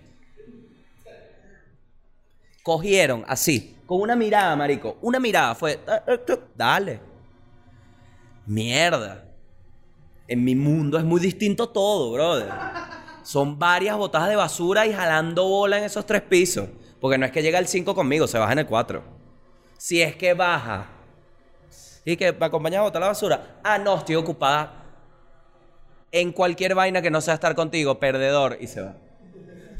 [2.63, 4.99] Cogieron así, con una mirada, marico.
[5.01, 7.01] Una mirada fue, "Ah, ah, ah, dale.
[8.45, 9.28] Mierda.
[10.29, 12.51] En mi mundo es muy distinto todo, brother.
[13.23, 16.69] Son varias botadas de basura y jalando bola en esos tres pisos.
[17.01, 19.03] Porque no es que llega el 5 conmigo, se baja en el 4.
[19.79, 20.87] Si es que baja.
[22.05, 23.61] Y que me acompañas a botar la basura.
[23.65, 24.85] Ah, no, estoy ocupada
[26.13, 28.59] en cualquier vaina que no sea estar contigo, perdedor.
[28.61, 28.97] Y se va.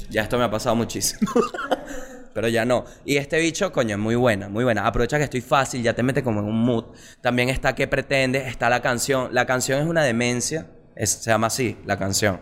[0.09, 1.31] Ya esto me ha pasado muchísimo.
[2.33, 2.85] Pero ya no.
[3.05, 4.85] Y este bicho, coño, es muy buena, muy buena.
[4.85, 6.85] Aprovecha que estoy fácil, ya te mete como en un mood.
[7.21, 8.47] También está ¿Qué pretendes?
[8.47, 9.29] Está la canción.
[9.33, 10.67] La canción es una demencia.
[10.95, 12.35] Es- se llama así, la canción.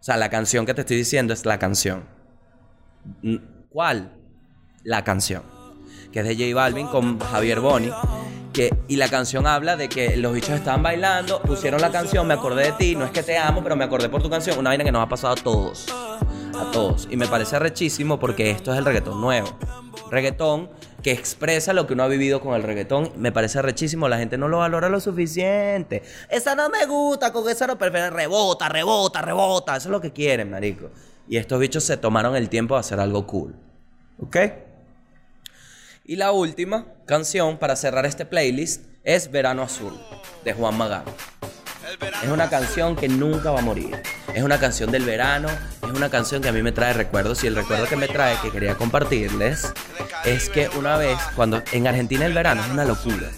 [0.00, 2.04] O sea, la canción que te estoy diciendo es la canción.
[3.70, 4.12] ¿Cuál?
[4.84, 5.42] La canción.
[6.12, 7.90] Que es de J Balvin con Javier Boni.
[8.52, 12.32] Que, y la canción habla de que los bichos estaban bailando, pusieron la canción, me
[12.34, 14.58] acordé de ti, no es que te amo, pero me acordé por tu canción.
[14.58, 15.86] Una vaina que nos ha pasado a todos.
[16.58, 17.08] A todos.
[17.10, 19.48] Y me parece rechísimo porque esto es el reggaetón nuevo.
[20.10, 20.70] Reggaetón
[21.02, 23.12] que expresa lo que uno ha vivido con el reggaetón.
[23.16, 24.08] Me parece rechísimo.
[24.08, 26.02] La gente no lo valora lo suficiente.
[26.30, 28.10] Esa no me gusta, con esa no prefiero.
[28.10, 29.76] Rebota, rebota, rebota.
[29.76, 30.90] Eso es lo que quieren, marico.
[31.28, 33.54] Y estos bichos se tomaron el tiempo de hacer algo cool.
[34.18, 34.36] ¿Ok?
[36.04, 39.92] Y la última canción para cerrar este playlist es Verano Azul,
[40.44, 41.04] de Juan Magán.
[42.22, 44.02] Es una canción que nunca va a morir.
[44.34, 47.46] Es una canción del verano, es una canción que a mí me trae recuerdos y
[47.46, 49.72] el recuerdo que me trae, que quería compartirles,
[50.24, 53.30] es que una vez, cuando en Argentina el verano es una locura.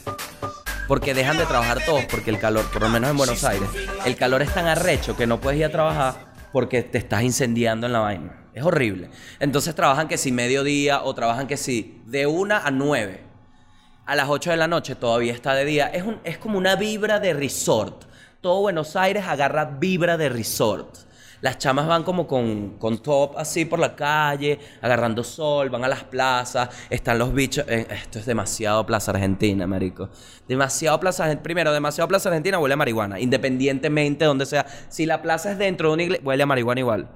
[0.86, 3.68] Porque dejan de trabajar todos, porque el calor, por lo menos en Buenos Aires,
[4.06, 7.86] el calor es tan arrecho que no puedes ir a trabajar porque te estás incendiando
[7.86, 8.46] en la vaina.
[8.54, 9.10] Es horrible.
[9.40, 13.20] Entonces trabajan que si mediodía o trabajan que si de una a nueve.
[14.06, 15.88] A las 8 de la noche todavía está de día.
[15.88, 18.07] Es, un, es como una vibra de resort.
[18.40, 20.96] Todo Buenos Aires agarra vibra de resort.
[21.40, 25.88] Las chamas van como con, con top así por la calle, agarrando sol, van a
[25.88, 27.64] las plazas, están los bichos.
[27.68, 30.08] eh, esto es demasiado Plaza Argentina, marico.
[30.46, 31.42] Demasiado Plaza Argentina.
[31.42, 34.66] Primero, demasiado Plaza Argentina huele a marihuana, independientemente de donde sea.
[34.88, 37.08] Si la plaza es dentro de una iglesia, huele a marihuana igual.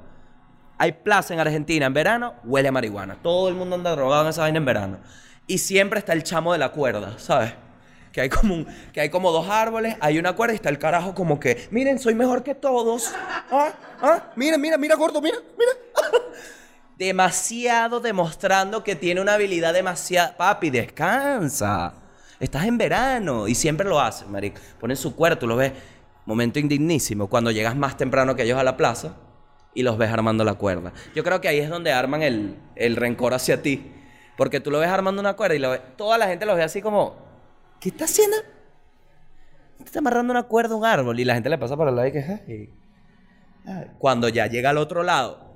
[0.79, 3.19] Hay plaza en Argentina en verano, huele a marihuana.
[3.23, 4.99] Todo el mundo anda drogado en esa vaina en verano.
[5.47, 7.55] Y siempre está el chamo de la cuerda, ¿sabes?
[8.13, 10.79] Que hay como un- que hay como dos árboles, hay una cuerda y está el
[10.79, 13.13] carajo como que, miren, soy mejor que todos.
[13.51, 15.73] Ah, ah, mira, mira, mira, gordo, mira, mira.
[16.99, 20.35] demasiado demostrando que tiene una habilidad demasiado.
[20.37, 21.95] Papi, descansa.
[22.39, 24.61] Estás en verano y siempre lo hace, marico.
[24.81, 25.73] Ponen su cuerpo, lo ves.
[26.27, 29.15] Momento indignísimo cuando llegas más temprano que ellos a la plaza
[29.75, 30.93] y los ves armando la cuerda.
[31.15, 33.91] Yo creo que ahí es donde arman el, el rencor hacia ti.
[34.37, 36.63] Porque tú lo ves armando una cuerda y lo ves- toda la gente lo ve
[36.63, 37.17] así como,
[37.83, 38.37] ¿qué está haciendo?
[39.85, 42.07] Está amarrando una cuerda a un árbol y la gente le pasa por el lado
[42.09, 42.71] y que, "Ay".
[43.67, 43.87] Ay.
[43.99, 45.53] Cuando ya llega al otro lado,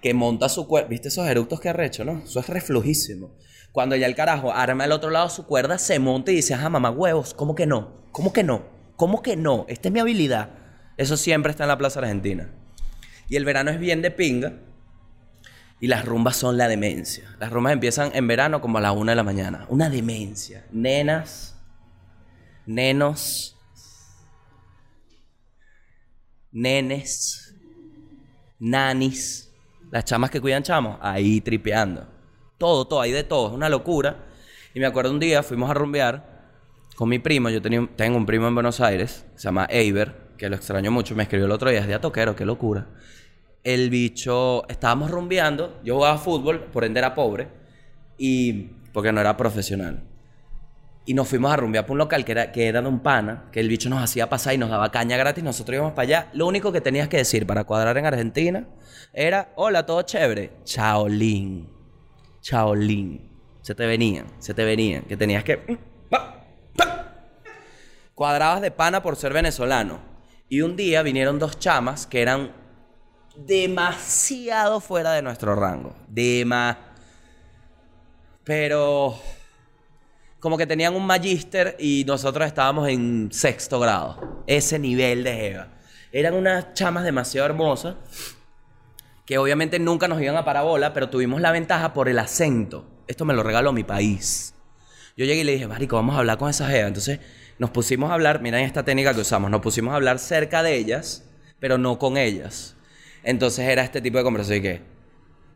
[0.00, 2.22] que monta su cuerda, ¿viste esos eructos que arrecho, no?
[2.24, 3.32] Eso es reflujísimo.
[3.72, 6.68] Cuando ya el carajo arma al otro lado su cuerda, se monta y dice, ajá,
[6.68, 7.92] mamá, huevos, ¿cómo que no?
[8.12, 8.62] ¿Cómo que no?
[8.94, 9.66] ¿Cómo que no?
[9.68, 10.50] Esta es mi habilidad.
[10.96, 12.48] Eso siempre está en la Plaza Argentina.
[13.28, 14.60] Y el verano es bien de pinga.
[15.80, 17.36] Y las rumbas son la demencia.
[17.38, 19.66] Las rumbas empiezan en verano como a las una de la mañana.
[19.68, 20.64] Una demencia.
[20.70, 21.54] Nenas,
[22.64, 23.56] nenos,
[26.50, 27.54] nenes,
[28.58, 29.52] nanis,
[29.90, 32.06] las chamas que cuidan chamos, ahí tripeando.
[32.58, 34.24] Todo, todo, hay de todo, es una locura.
[34.74, 36.36] Y me acuerdo un día, fuimos a rumbear
[36.96, 40.48] con mi primo, yo tenía, tengo un primo en Buenos Aires, se llama Eiber, que
[40.48, 42.86] lo extraño mucho, me escribió el otro día, es de toquero, qué locura.
[43.66, 47.48] El bicho, estábamos rumbeando, yo jugaba fútbol, por ende era pobre,
[48.16, 48.52] y
[48.92, 50.04] porque no era profesional.
[51.04, 53.58] Y nos fuimos a rumbear por un local que era, que de un pana, que
[53.58, 56.30] el bicho nos hacía pasar y nos daba caña gratis, nosotros íbamos para allá.
[56.32, 58.68] Lo único que tenías que decir para cuadrar en Argentina
[59.12, 61.68] era, hola, todo chévere, chaolín,
[62.42, 63.32] chaolín.
[63.62, 65.56] Se te venían, se te venían, que tenías que...
[65.56, 65.76] mm.
[68.14, 69.98] Cuadrabas de pana por ser venezolano.
[70.48, 72.64] Y un día vinieron dos chamas que eran
[73.38, 75.94] demasiado fuera de nuestro rango.
[76.08, 76.78] Dema...
[78.44, 79.18] Pero
[80.38, 84.44] como que tenían un magíster y nosotros estábamos en sexto grado.
[84.46, 85.68] Ese nivel de jeva.
[86.12, 87.96] Eran unas chamas demasiado hermosas
[89.26, 92.86] que obviamente nunca nos iban a parabola, pero tuvimos la ventaja por el acento.
[93.08, 94.54] Esto me lo regaló mi país.
[95.16, 96.86] Yo llegué y le dije, marico, vamos a hablar con esa jeva.
[96.86, 97.18] Entonces,
[97.58, 100.76] nos pusimos a hablar, miren esta técnica que usamos, nos pusimos a hablar cerca de
[100.76, 101.24] ellas,
[101.58, 102.75] pero no con ellas.
[103.26, 104.82] Entonces era este tipo de conversación que,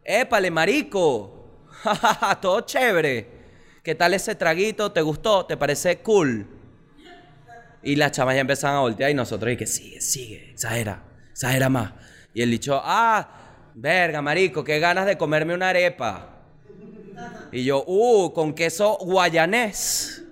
[0.03, 1.69] épale, marico,
[2.43, 3.29] todo chévere.
[3.85, 4.91] ¿Qué tal ese traguito?
[4.91, 5.47] ¿Te gustó?
[5.47, 6.49] ¿Te parece cool?
[7.85, 11.69] Y las chamas ya empezaban a voltear y nosotros y que sigue, sigue, exagera, exagera
[11.69, 11.93] más.
[12.35, 16.41] Y el dicho, ah, verga, marico, qué ganas de comerme una arepa.
[17.53, 20.25] Y yo, uh, con queso guayanés.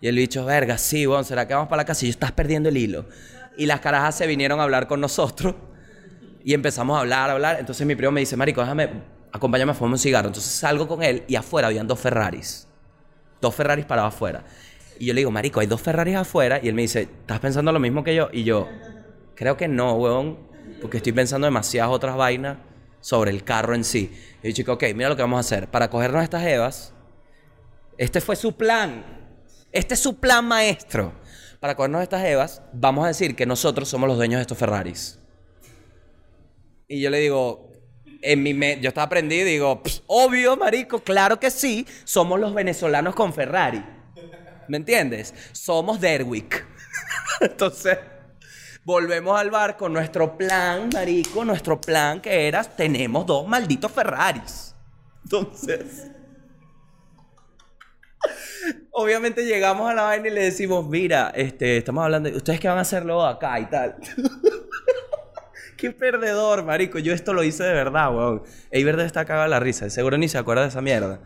[0.00, 2.04] Y el bicho, verga, sí, bueno, ¿será que vamos para la casa?
[2.04, 3.06] Y yo, estás perdiendo el hilo.
[3.56, 5.54] Y las carajas se vinieron a hablar con nosotros.
[6.44, 7.56] Y empezamos a hablar, a hablar.
[7.58, 8.90] Entonces mi primo me dice, marico, déjame,
[9.32, 10.28] acompáñame a fumar un cigarro.
[10.28, 12.68] Entonces salgo con él y afuera habían dos Ferraris.
[13.40, 14.44] Dos Ferraris parados afuera.
[14.98, 16.60] Y yo le digo, marico, hay dos Ferraris afuera.
[16.62, 18.28] Y él me dice, ¿estás pensando lo mismo que yo?
[18.32, 18.68] Y yo,
[19.34, 20.38] creo que no, weón.
[20.80, 22.58] Porque estoy pensando demasiadas otras vainas
[23.00, 24.12] sobre el carro en sí.
[24.42, 25.68] Y yo, chico, ok, mira lo que vamos a hacer.
[25.68, 26.92] Para cogernos estas evas,
[27.96, 29.04] este fue su plan.
[29.72, 31.12] Este es su plan maestro.
[31.60, 35.17] Para cogernos estas evas, vamos a decir que nosotros somos los dueños de estos Ferraris.
[36.88, 37.70] Y yo le digo,
[38.22, 42.40] en mi me- yo estaba aprendido y digo, "Pss, obvio, marico, claro que sí, somos
[42.40, 43.84] los venezolanos con Ferrari.
[44.68, 45.34] ¿Me entiendes?
[45.52, 46.66] Somos Derwick.
[47.40, 47.98] Entonces,
[48.84, 54.74] volvemos al bar con nuestro plan, marico, nuestro plan que era, tenemos dos malditos Ferraris.
[55.24, 56.10] Entonces,
[58.90, 62.68] obviamente llegamos a la vaina y le decimos, mira, este, estamos hablando, de, ustedes qué
[62.68, 63.96] van a hacerlo acá y tal.
[65.78, 66.98] Qué perdedor, marico.
[66.98, 68.42] Yo esto lo hice de verdad, weón.
[68.72, 69.88] Eiber debe estar cagado la risa.
[69.88, 71.20] Seguro ni se acuerda de esa mierda.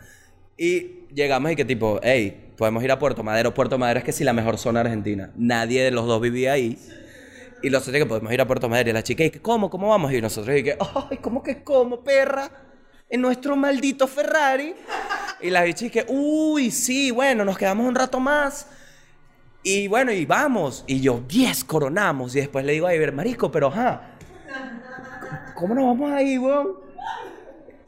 [0.59, 3.55] Y llegamos y que tipo, hey, podemos ir a Puerto Madero.
[3.55, 5.31] Puerto Madero es que sí la mejor zona argentina.
[5.37, 6.79] Nadie de los dos vivía ahí.
[7.63, 8.91] Y nosotros que podemos ir a Puerto Madero.
[8.91, 9.71] Y la chica, y que, ¿cómo?
[9.71, 10.13] ¿Cómo vamos?
[10.13, 10.77] Y nosotros, y que,
[11.11, 12.51] ay, ¿cómo que cómo, perra?
[13.09, 14.75] En nuestro maldito Ferrari.
[15.41, 18.67] Y la bicha, que, uy, sí, bueno, nos quedamos un rato más.
[19.63, 20.85] Y bueno, y vamos.
[20.87, 22.37] Y yo, 10 coronamos.
[22.37, 24.12] Y después le digo a Iber, marico, pero ajá.
[25.55, 26.77] ¿Cómo nos vamos ahí, weón?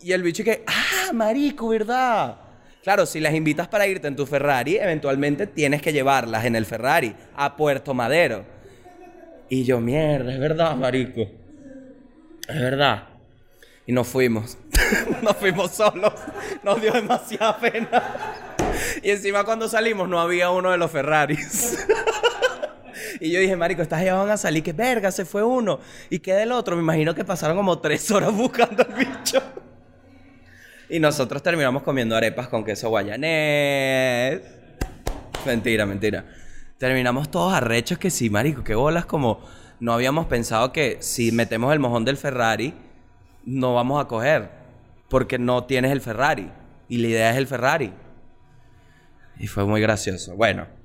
[0.03, 2.37] Y el bicho que, ah, marico, ¿verdad?
[2.83, 6.67] Claro, si las invitas para irte en tu Ferrari, eventualmente tienes que llevarlas en el
[6.67, 8.45] Ferrari a Puerto Madero.
[9.49, 11.23] Y yo, mierda, es verdad, marico.
[11.23, 13.05] Es verdad.
[13.87, 14.59] Y nos fuimos.
[15.23, 16.13] nos fuimos solos.
[16.63, 18.03] Nos dio demasiada pena.
[19.03, 21.87] Y encima cuando salimos no había uno de los Ferraris.
[23.21, 24.63] Y yo dije, marico, estas ya van a salir.
[24.63, 25.81] Que verga, se fue uno.
[26.11, 26.77] Y queda el otro.
[26.77, 29.43] Me imagino que pasaron como tres horas buscando al bicho.
[30.89, 34.41] Y nosotros terminamos comiendo arepas con queso guayanés.
[35.47, 36.25] Mentira, mentira.
[36.79, 38.65] Terminamos todos arrechos que sí, marico.
[38.65, 39.41] Qué bolas como...
[39.81, 42.75] No habíamos pensado que si metemos el mojón del Ferrari,
[43.45, 44.49] no vamos a coger.
[45.09, 46.51] Porque no tienes el Ferrari.
[46.89, 47.93] Y la idea es el Ferrari.
[49.39, 50.37] Y fue muy gracioso.
[50.37, 50.84] Bueno.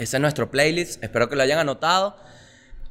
[0.00, 1.02] Ese es nuestro playlist.
[1.04, 2.16] Espero que lo hayan anotado.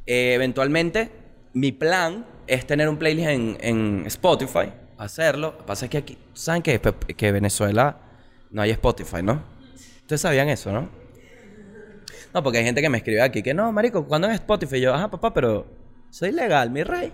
[0.05, 1.09] Eh, eventualmente,
[1.53, 4.71] mi plan es tener un playlist en, en Spotify.
[4.95, 5.51] Hacerlo.
[5.51, 7.97] Lo que pasa es que aquí, ¿saben que, que Venezuela
[8.51, 9.43] no hay Spotify, no?
[10.01, 10.87] Ustedes sabían eso, ¿no?
[12.31, 14.79] No, porque hay gente que me escribe aquí que no, marico, ¿cuándo es Spotify?
[14.79, 15.65] Yo, ajá, papá, pero
[16.11, 17.11] soy legal, mi rey.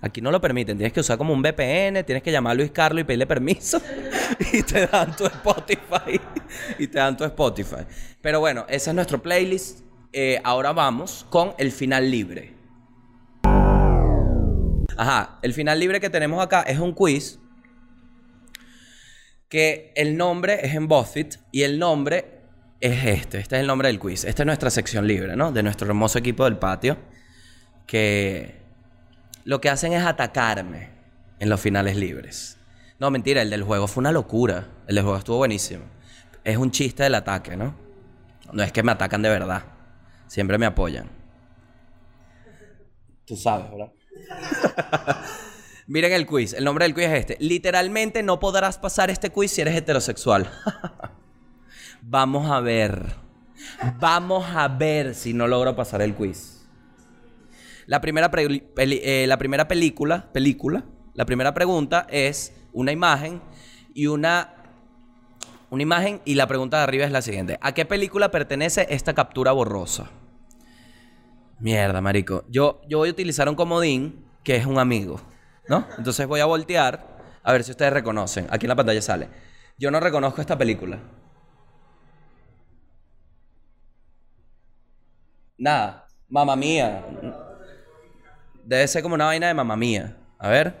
[0.00, 0.76] Aquí no lo permiten.
[0.76, 3.80] Tienes que usar como un VPN, tienes que llamar a Luis Carlos y pedirle permiso.
[4.52, 6.20] y te dan tu Spotify.
[6.78, 7.86] y te dan tu Spotify.
[8.20, 9.80] Pero bueno, ese es nuestro playlist.
[10.12, 12.54] Eh, ahora vamos con el final libre.
[14.98, 17.38] Ajá, el final libre que tenemos acá es un quiz.
[19.48, 22.42] Que el nombre es en BuzzFeed y el nombre
[22.80, 23.38] es este.
[23.38, 24.24] Este es el nombre del quiz.
[24.24, 25.52] Esta es nuestra sección libre, ¿no?
[25.52, 26.98] De nuestro hermoso equipo del patio.
[27.86, 28.65] Que
[29.46, 30.90] lo que hacen es atacarme
[31.38, 32.58] en los finales libres.
[32.98, 34.66] No, mentira, el del juego fue una locura.
[34.88, 35.84] El del juego estuvo buenísimo.
[36.42, 37.76] Es un chiste del ataque, ¿no?
[38.52, 39.62] No es que me atacan de verdad.
[40.26, 41.08] Siempre me apoyan.
[43.24, 43.92] Tú sabes, ¿verdad?
[45.86, 46.52] Miren el quiz.
[46.52, 47.36] El nombre del quiz es este.
[47.38, 50.50] Literalmente no podrás pasar este quiz si eres heterosexual.
[52.02, 53.14] Vamos a ver.
[54.00, 56.55] Vamos a ver si no logro pasar el quiz.
[57.86, 60.84] La primera, peli- eh, la primera película, película,
[61.14, 63.40] la primera pregunta es una imagen
[63.94, 64.54] y una,
[65.70, 67.58] una imagen y la pregunta de arriba es la siguiente.
[67.60, 70.10] ¿A qué película pertenece esta captura borrosa?
[71.60, 72.44] Mierda, marico.
[72.48, 75.20] Yo, yo voy a utilizar un comodín que es un amigo,
[75.68, 75.86] ¿no?
[75.96, 78.46] Entonces voy a voltear a ver si ustedes reconocen.
[78.50, 79.28] Aquí en la pantalla sale.
[79.78, 80.98] Yo no reconozco esta película.
[85.58, 86.06] Nada.
[86.28, 87.04] Mamma mía.
[88.66, 90.16] Debe ser como una vaina de mamá mía.
[90.38, 90.74] A ver.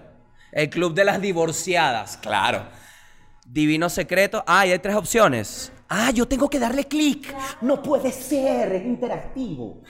[0.52, 2.66] El Club de las Divorciadas, claro.
[3.46, 4.42] Divino Secreto.
[4.46, 5.72] Ah, y hay tres opciones.
[5.88, 7.32] Ah, yo tengo que darle clic.
[7.60, 9.82] No puede ser, es interactivo.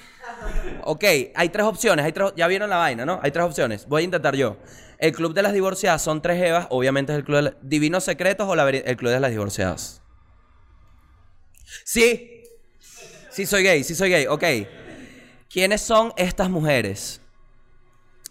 [0.84, 2.04] Ok, hay tres opciones.
[2.04, 3.18] Hay tres, ya vieron la vaina, ¿no?
[3.22, 3.86] Hay tres opciones.
[3.88, 4.58] Voy a intentar yo.
[4.98, 6.66] El Club de las Divorciadas son tres Evas.
[6.70, 10.02] Obviamente es el Club de la- Divinos Secretos o la el Club de las Divorciadas.
[11.84, 12.42] Sí.
[13.30, 14.26] Sí soy gay, sí soy gay.
[14.26, 14.44] Ok.
[15.48, 17.20] ¿Quiénes son estas mujeres?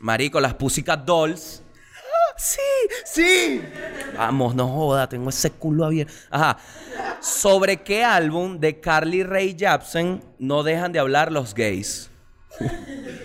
[0.06, 1.64] Marico, las Pussycat Dolls.
[1.84, 2.60] ¡Ah, Sí,
[3.06, 3.62] sí.
[4.16, 6.14] Vamos, no joda, tengo ese culo abierto.
[6.30, 6.60] Ajá.
[7.20, 12.12] ¿Sobre qué álbum de Carly Rae Jepsen no dejan de hablar los gays?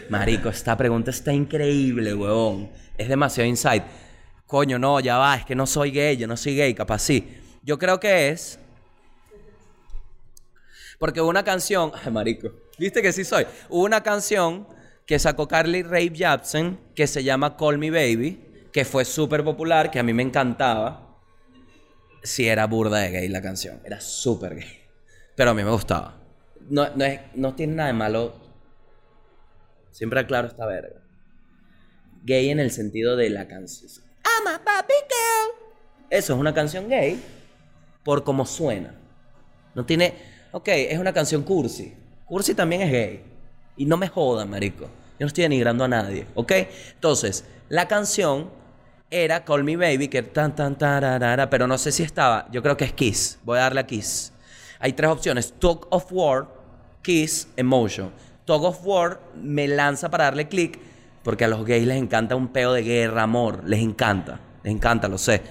[0.09, 2.71] Marico, esta pregunta está increíble, huevón.
[2.97, 3.85] Es demasiado insight.
[4.47, 7.37] Coño, no, ya va, es que no soy gay, yo no soy gay, capaz sí.
[7.63, 8.59] Yo creo que es.
[10.99, 11.93] Porque hubo una canción.
[12.03, 12.49] Ay, marico.
[12.79, 13.45] ¿Viste que sí soy?
[13.69, 14.80] Hubo una canción
[15.11, 19.91] que sacó Carly Rae Jepsen que se llama Call Me Baby, que fue súper popular,
[19.91, 21.19] que a mí me encantaba.
[22.23, 23.81] Sí, era burda de gay la canción.
[23.85, 24.69] Era súper gay.
[25.35, 26.17] Pero a mí me gustaba.
[26.69, 28.35] No, no, es- no tiene nada de malo.
[29.91, 31.01] Siempre aclaro esta verga.
[32.23, 33.91] Gay en el sentido de la canción.
[34.25, 34.61] I'm a.
[36.09, 37.21] Eso es una canción gay
[38.05, 38.95] por cómo suena.
[39.75, 40.15] No tiene.
[40.53, 41.97] Ok, es una canción cursi.
[42.27, 43.25] Cursi también es gay.
[43.77, 44.89] Y no me jodan, marico.
[45.21, 46.53] Yo no estoy denigrando a nadie, ¿ok?
[46.95, 48.49] Entonces, la canción
[49.11, 52.49] era Call Me Baby, que tan tan tararara, pero no sé si estaba.
[52.51, 53.39] Yo creo que es Kiss.
[53.45, 54.33] Voy a darle a Kiss.
[54.79, 56.49] Hay tres opciones: Talk of War,
[57.03, 58.11] Kiss, Emotion.
[58.47, 60.81] Talk of War me lanza para darle clic
[61.23, 63.63] porque a los gays les encanta un peo de guerra, amor.
[63.67, 64.41] Les encanta.
[64.63, 65.43] Les encanta, lo sé.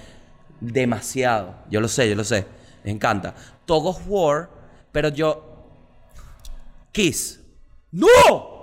[0.58, 1.54] Demasiado.
[1.70, 2.44] Yo lo sé, yo lo sé.
[2.82, 3.36] Les encanta.
[3.66, 4.50] Talk of War,
[4.90, 5.44] pero yo.
[6.90, 7.40] Kiss.
[7.92, 8.59] ¡No!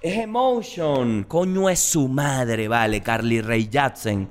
[0.00, 1.24] Es Emotion.
[1.24, 3.02] Coño es su madre, vale.
[3.02, 4.28] Carly Rae Jepsen.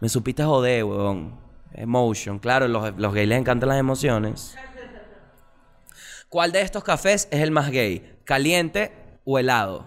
[0.00, 1.38] Me supiste joder, weón.
[1.74, 2.38] Emotion.
[2.38, 4.56] Claro, los, los gays les encantan las emociones.
[6.28, 8.20] ¿Cuál de estos cafés es el más gay?
[8.24, 8.92] ¿Caliente
[9.24, 9.84] o helado?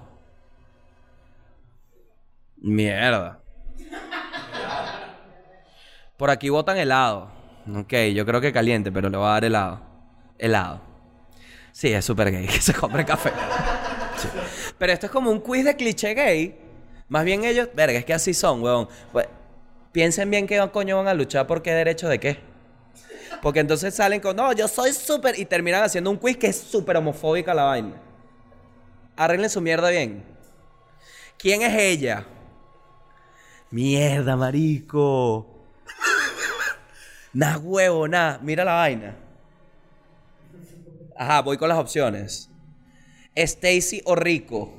[2.58, 3.40] Mierda.
[6.18, 7.32] Por aquí votan helado.
[7.76, 9.82] Ok, yo creo que caliente, pero le voy a dar helado.
[10.38, 10.82] Helado.
[11.72, 13.32] Sí, es súper gay que se compre café.
[14.78, 16.60] Pero esto es como un quiz de cliché gay.
[17.08, 18.88] Más bien ellos, verga, es que así son, weón.
[19.12, 19.28] Pues,
[19.92, 22.40] piensen bien qué coño van a luchar por qué derecho de qué.
[23.42, 25.38] Porque entonces salen con, no, yo soy súper.
[25.40, 27.94] Y terminan haciendo un quiz que es súper homofóbica la vaina.
[29.16, 30.24] Arreglen su mierda bien.
[31.38, 32.26] ¿Quién es ella?
[33.70, 35.48] Mierda, marico.
[37.34, 38.38] Nah, huevo, nah.
[38.42, 39.16] Mira la vaina.
[41.18, 42.50] Ajá, voy con las opciones.
[43.36, 44.74] Stacy o Rico.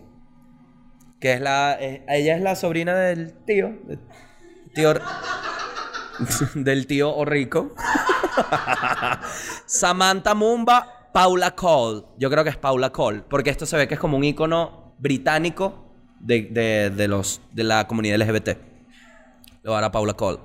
[1.20, 1.76] Que es la.
[1.80, 3.74] eh, ella es la sobrina del tío.
[3.84, 3.98] del
[4.74, 4.94] tío.
[6.54, 7.74] del tío Orrico.
[9.66, 12.04] Samantha Mumba, Paula Cole.
[12.18, 13.22] Yo creo que es Paula Cole.
[13.28, 15.84] Porque esto se ve que es como un icono británico
[16.20, 18.50] de, de- de los, de la comunidad LGBT.
[19.62, 20.38] Dar a Paula Cole.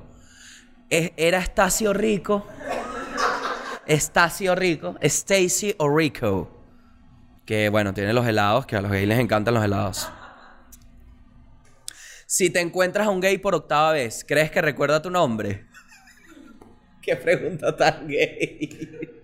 [0.89, 2.45] Era Estacio Rico.
[3.85, 4.95] Estacio Rico.
[5.01, 6.60] Stacy o Rico.
[7.45, 10.09] Que bueno, tiene los helados, que a los gays les encantan los helados.
[12.25, 15.65] Si te encuentras a un gay por octava vez, ¿crees que recuerda tu nombre?
[17.01, 19.19] Qué pregunta tan gay.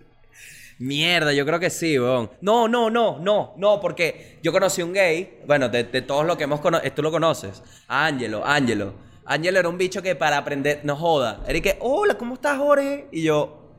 [0.79, 2.29] Mierda, yo creo que sí, weón.
[2.41, 6.43] No, no, no, no, no, porque yo conocí un gay, bueno, de, todos los que
[6.43, 8.93] hemos conocido, tú lo conoces, Ángelo, Ángelo.
[9.25, 11.43] Ángelo era un bicho que para aprender, no joda.
[11.47, 13.07] Era hola, ¿cómo estás, Jorge?
[13.11, 13.71] Y yo,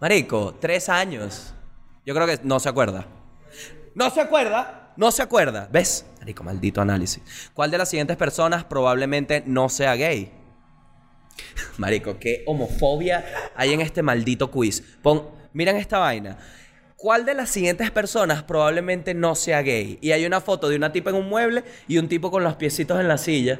[0.00, 1.54] marico, tres años.
[2.06, 3.06] Yo creo que no se acuerda.
[3.94, 5.68] No se acuerda, no se acuerda.
[5.70, 6.06] ¿Ves?
[6.20, 7.22] Marico, maldito análisis.
[7.54, 10.32] ¿Cuál de las siguientes personas probablemente no sea gay?
[11.78, 13.24] Marico, qué homofobia
[13.56, 14.82] hay en este maldito quiz.
[15.02, 16.38] Pon, miren esta vaina.
[16.96, 19.98] ¿Cuál de las siguientes personas probablemente no sea gay?
[20.00, 22.54] Y hay una foto de una tipa en un mueble y un tipo con los
[22.54, 23.58] piecitos en la silla.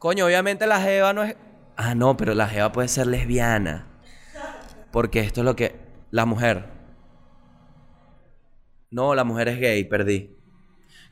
[0.00, 1.36] Coño, obviamente la jeva no es...
[1.76, 3.86] Ah, no, pero la jeva puede ser lesbiana.
[4.90, 5.76] Porque esto es lo que...
[6.10, 6.66] La mujer.
[8.92, 10.30] No, la mujer es gay, perdí.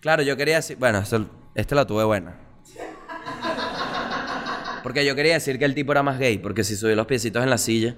[0.01, 0.76] Claro, yo quería decir...
[0.76, 2.37] Bueno, esto, esta la tuve buena.
[4.83, 7.43] Porque yo quería decir que el tipo era más gay, porque si subió los piecitos
[7.43, 7.97] en la silla.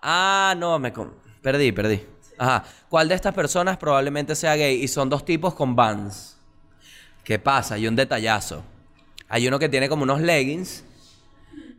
[0.00, 0.92] Ah, no, me
[1.42, 2.02] perdí, perdí.
[2.38, 2.64] Ajá.
[2.88, 4.82] ¿Cuál de estas personas probablemente sea gay?
[4.82, 6.38] Y son dos tipos con vans.
[7.22, 7.74] ¿Qué pasa?
[7.74, 8.64] Hay un detallazo.
[9.28, 10.84] Hay uno que tiene como unos leggings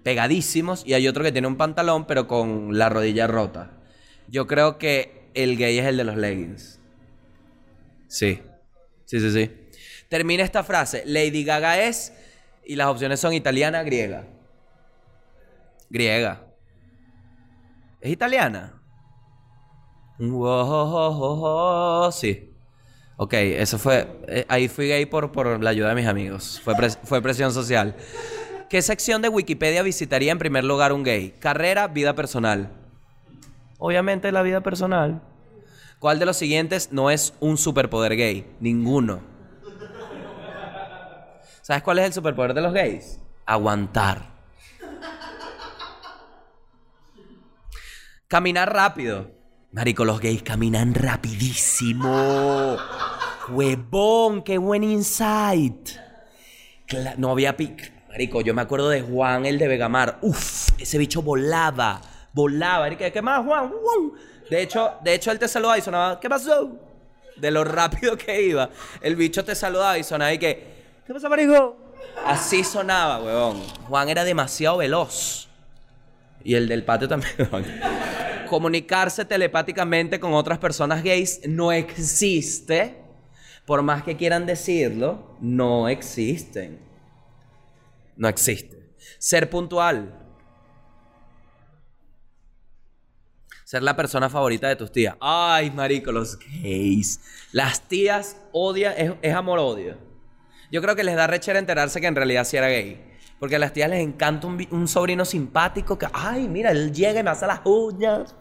[0.04, 3.72] pegadísimos y hay otro que tiene un pantalón pero con la rodilla rota.
[4.28, 6.80] Yo creo que el gay es el de los leggings.
[8.08, 8.42] Sí.
[9.06, 9.52] Sí, sí, sí.
[10.10, 11.04] Termina esta frase.
[11.06, 12.14] Lady Gaga es...
[12.66, 14.26] Y las opciones son italiana, griega.
[15.90, 16.46] Griega.
[18.02, 18.82] ¿Es italiana?
[20.20, 22.54] Wow, sí.
[23.16, 24.08] Ok, eso fue.
[24.28, 26.62] eh, ahí fui gay por, por la ayuda de mis amigos.
[26.64, 27.96] Fue, fue presión social.
[28.70, 31.34] ¿Qué sección de Wikipedia visitaría en primer lugar un gay?
[31.40, 32.70] Carrera, vida personal.
[33.78, 35.22] Obviamente la vida personal.
[36.00, 38.56] ¿Cuál de los siguientes no es un superpoder gay?
[38.60, 39.22] Ninguno.
[41.62, 43.20] ¿Sabes cuál es el superpoder de los gays?
[43.46, 44.38] Aguantar.
[48.28, 49.32] Caminar rápido.
[49.72, 52.78] Marico, los gays caminan rapidísimo.
[53.50, 55.90] Huevón, qué buen insight.
[57.18, 57.94] No había pic.
[58.08, 60.20] Marico, yo me acuerdo de Juan, el de Vegamar.
[60.22, 62.02] Uf, ese bicho volaba.
[62.38, 62.82] Volaba.
[62.82, 63.74] Marico, ¿qué más, Juan?
[64.48, 66.72] De hecho, de hecho, él te saludaba y sonaba, ¿qué pasó?
[67.36, 68.70] De lo rápido que iba.
[69.02, 70.64] El bicho te saludaba y sonaba y que,
[71.08, 71.76] ¿qué pasa, marico?
[72.24, 73.64] Así sonaba, huevón.
[73.88, 75.50] Juan era demasiado veloz.
[76.44, 77.34] Y el del patio también.
[78.48, 83.02] Comunicarse telepáticamente con otras personas gays no existe.
[83.66, 86.80] Por más que quieran decirlo, no existen.
[88.16, 88.94] No existe.
[89.18, 90.27] Ser puntual.
[93.68, 95.18] Ser la persona favorita de tus tías.
[95.20, 97.20] Ay, marico, los gays.
[97.52, 99.98] Las tías odian, es, amor-odio.
[100.72, 103.04] Yo creo que les da rechera enterarse que en realidad sí era gay.
[103.42, 107.24] Porque a las tías les encanta un, sobrino simpático que, ay, mira, él llega y
[107.24, 108.38] me hace las uñas.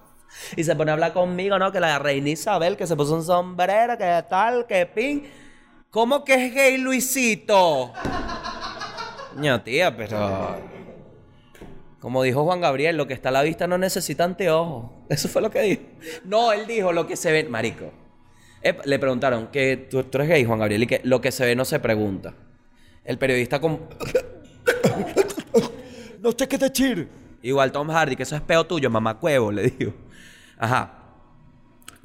[0.54, 1.72] Y se pone a hablar conmigo, ¿no?
[1.72, 5.28] Que la reina Isabel, que se puso un sombrero, que tal, que pin.
[5.90, 7.92] ¿Cómo que es gay Luisito?
[9.34, 10.75] Ño, tía, pero...
[12.06, 14.92] Como dijo Juan Gabriel, lo que está a la vista no necesita anteojos.
[15.08, 15.82] Eso fue lo que dijo.
[16.24, 17.42] No, él dijo lo que se ve...
[17.42, 17.92] Marico.
[18.84, 21.56] Le preguntaron que tú, tú eres gay, Juan Gabriel, y que lo que se ve
[21.56, 22.32] no se pregunta.
[23.02, 23.72] El periodista con...
[26.22, 27.08] no sé qué decir.
[27.42, 29.92] Igual Tom Hardy, que eso es peo tuyo, mamacuevo, le digo.
[30.58, 31.08] Ajá.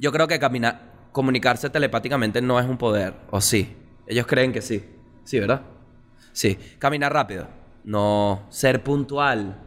[0.00, 0.80] Yo creo que caminar,
[1.12, 3.76] comunicarse telepáticamente no es un poder, ¿o sí?
[4.08, 4.84] Ellos creen que sí.
[5.22, 5.62] Sí, ¿verdad?
[6.32, 6.58] Sí.
[6.80, 7.46] Caminar rápido.
[7.84, 8.46] No.
[8.50, 9.61] Ser puntual.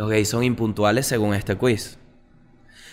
[0.00, 1.98] Los gays son impuntuales según este quiz.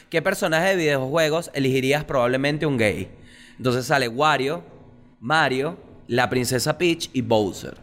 [0.09, 3.09] ¿Qué personaje de videojuegos elegirías probablemente un gay?
[3.55, 4.61] Entonces sale Wario,
[5.21, 5.77] Mario,
[6.09, 7.77] la princesa Peach y Bowser.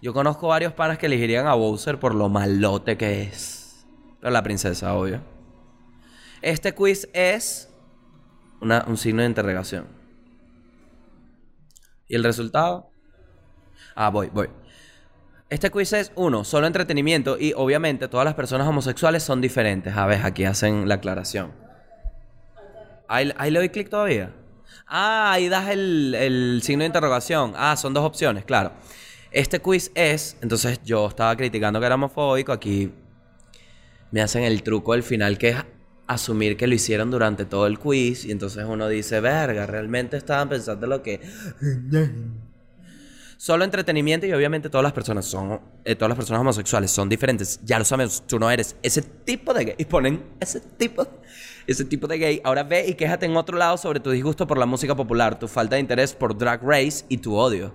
[0.00, 3.84] Yo conozco varios panas que elegirían a Bowser por lo malote que es.
[4.20, 5.20] Pero la princesa, obvio.
[6.40, 7.68] Este quiz es
[8.60, 9.88] una- un signo de interrogación.
[12.06, 12.88] ¿Y el resultado?
[13.96, 14.48] Ah, voy, voy.
[15.54, 19.96] Este quiz es, uno, solo entretenimiento y obviamente todas las personas homosexuales son diferentes.
[19.96, 21.52] A ver, aquí hacen la aclaración.
[23.06, 24.34] Ahí, le doy clic todavía.
[24.88, 27.52] Ah, ahí das el, el signo de interrogación.
[27.54, 28.72] Ah, son dos opciones, claro.
[29.30, 32.92] Este quiz es, entonces yo estaba criticando que era homofóbico, aquí
[34.10, 35.56] me hacen el truco del final que es
[36.08, 40.48] asumir que lo hicieron durante todo el quiz y entonces uno dice, verga, realmente estaban
[40.48, 41.20] pensando lo que...
[43.36, 47.60] Solo entretenimiento y obviamente todas las personas son, eh, todas las personas homosexuales son diferentes.
[47.64, 49.74] Ya lo sabemos, tú no eres ese tipo de gay.
[49.78, 51.06] Y ponen ese tipo,
[51.66, 52.40] ese tipo de gay.
[52.44, 55.48] Ahora ve y quéjate en otro lado sobre tu disgusto por la música popular, tu
[55.48, 57.74] falta de interés por Drag Race y tu odio.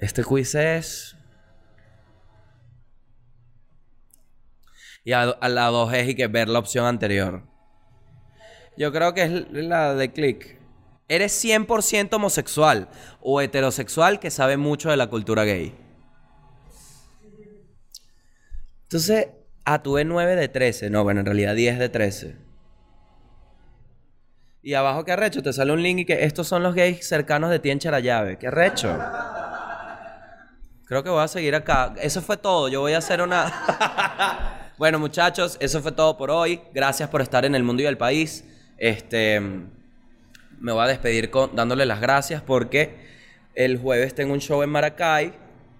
[0.00, 1.16] Este quiz es...
[5.02, 7.42] Y a, a la 2 es y que ver la opción anterior.
[8.76, 10.59] Yo creo que es la de click.
[11.10, 12.88] ¿Eres 100% homosexual
[13.20, 15.74] o heterosexual que sabe mucho de la cultura gay?
[18.82, 19.26] Entonces,
[19.64, 20.88] ah, tuve 9 de 13.
[20.88, 22.36] No, bueno, en realidad 10 de 13.
[24.62, 25.42] Y abajo, ¿qué arrecho?
[25.42, 28.38] Te sale un link y que estos son los gays cercanos de ti en Charallave.
[28.38, 28.96] ¿Qué arrecho?
[30.84, 31.92] Creo que voy a seguir acá.
[32.00, 32.68] Eso fue todo.
[32.68, 34.70] Yo voy a hacer una...
[34.78, 36.60] bueno, muchachos, eso fue todo por hoy.
[36.72, 38.44] Gracias por estar en el mundo y el país.
[38.78, 39.79] Este...
[40.60, 42.94] Me voy a despedir con, dándole las gracias porque
[43.54, 45.32] el jueves tengo un show en Maracay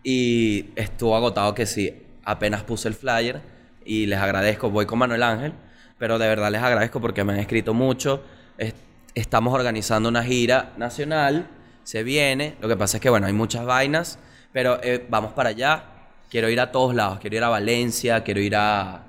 [0.02, 2.02] y estuvo agotado que sí.
[2.24, 3.40] Apenas puse el flyer
[3.84, 4.70] y les agradezco.
[4.70, 5.52] Voy con Manuel Ángel,
[5.98, 8.22] pero de verdad les agradezco porque me han escrito mucho.
[8.58, 8.74] Es-
[9.14, 11.48] estamos organizando una gira nacional.
[11.84, 12.56] Se viene.
[12.60, 14.18] Lo que pasa es que, bueno, hay muchas vainas,
[14.52, 15.84] pero eh, vamos para allá.
[16.30, 17.18] Quiero ir a todos lados.
[17.20, 19.04] Quiero ir a Valencia, quiero ir a,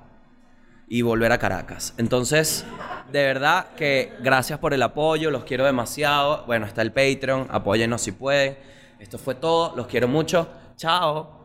[0.92, 1.94] y volver a Caracas.
[1.96, 2.66] Entonces,
[3.10, 6.44] de verdad que gracias por el apoyo, los quiero demasiado.
[6.44, 8.58] Bueno, está el Patreon, apóyennos si pueden.
[8.98, 10.50] Esto fue todo, los quiero mucho.
[10.76, 11.40] Chao.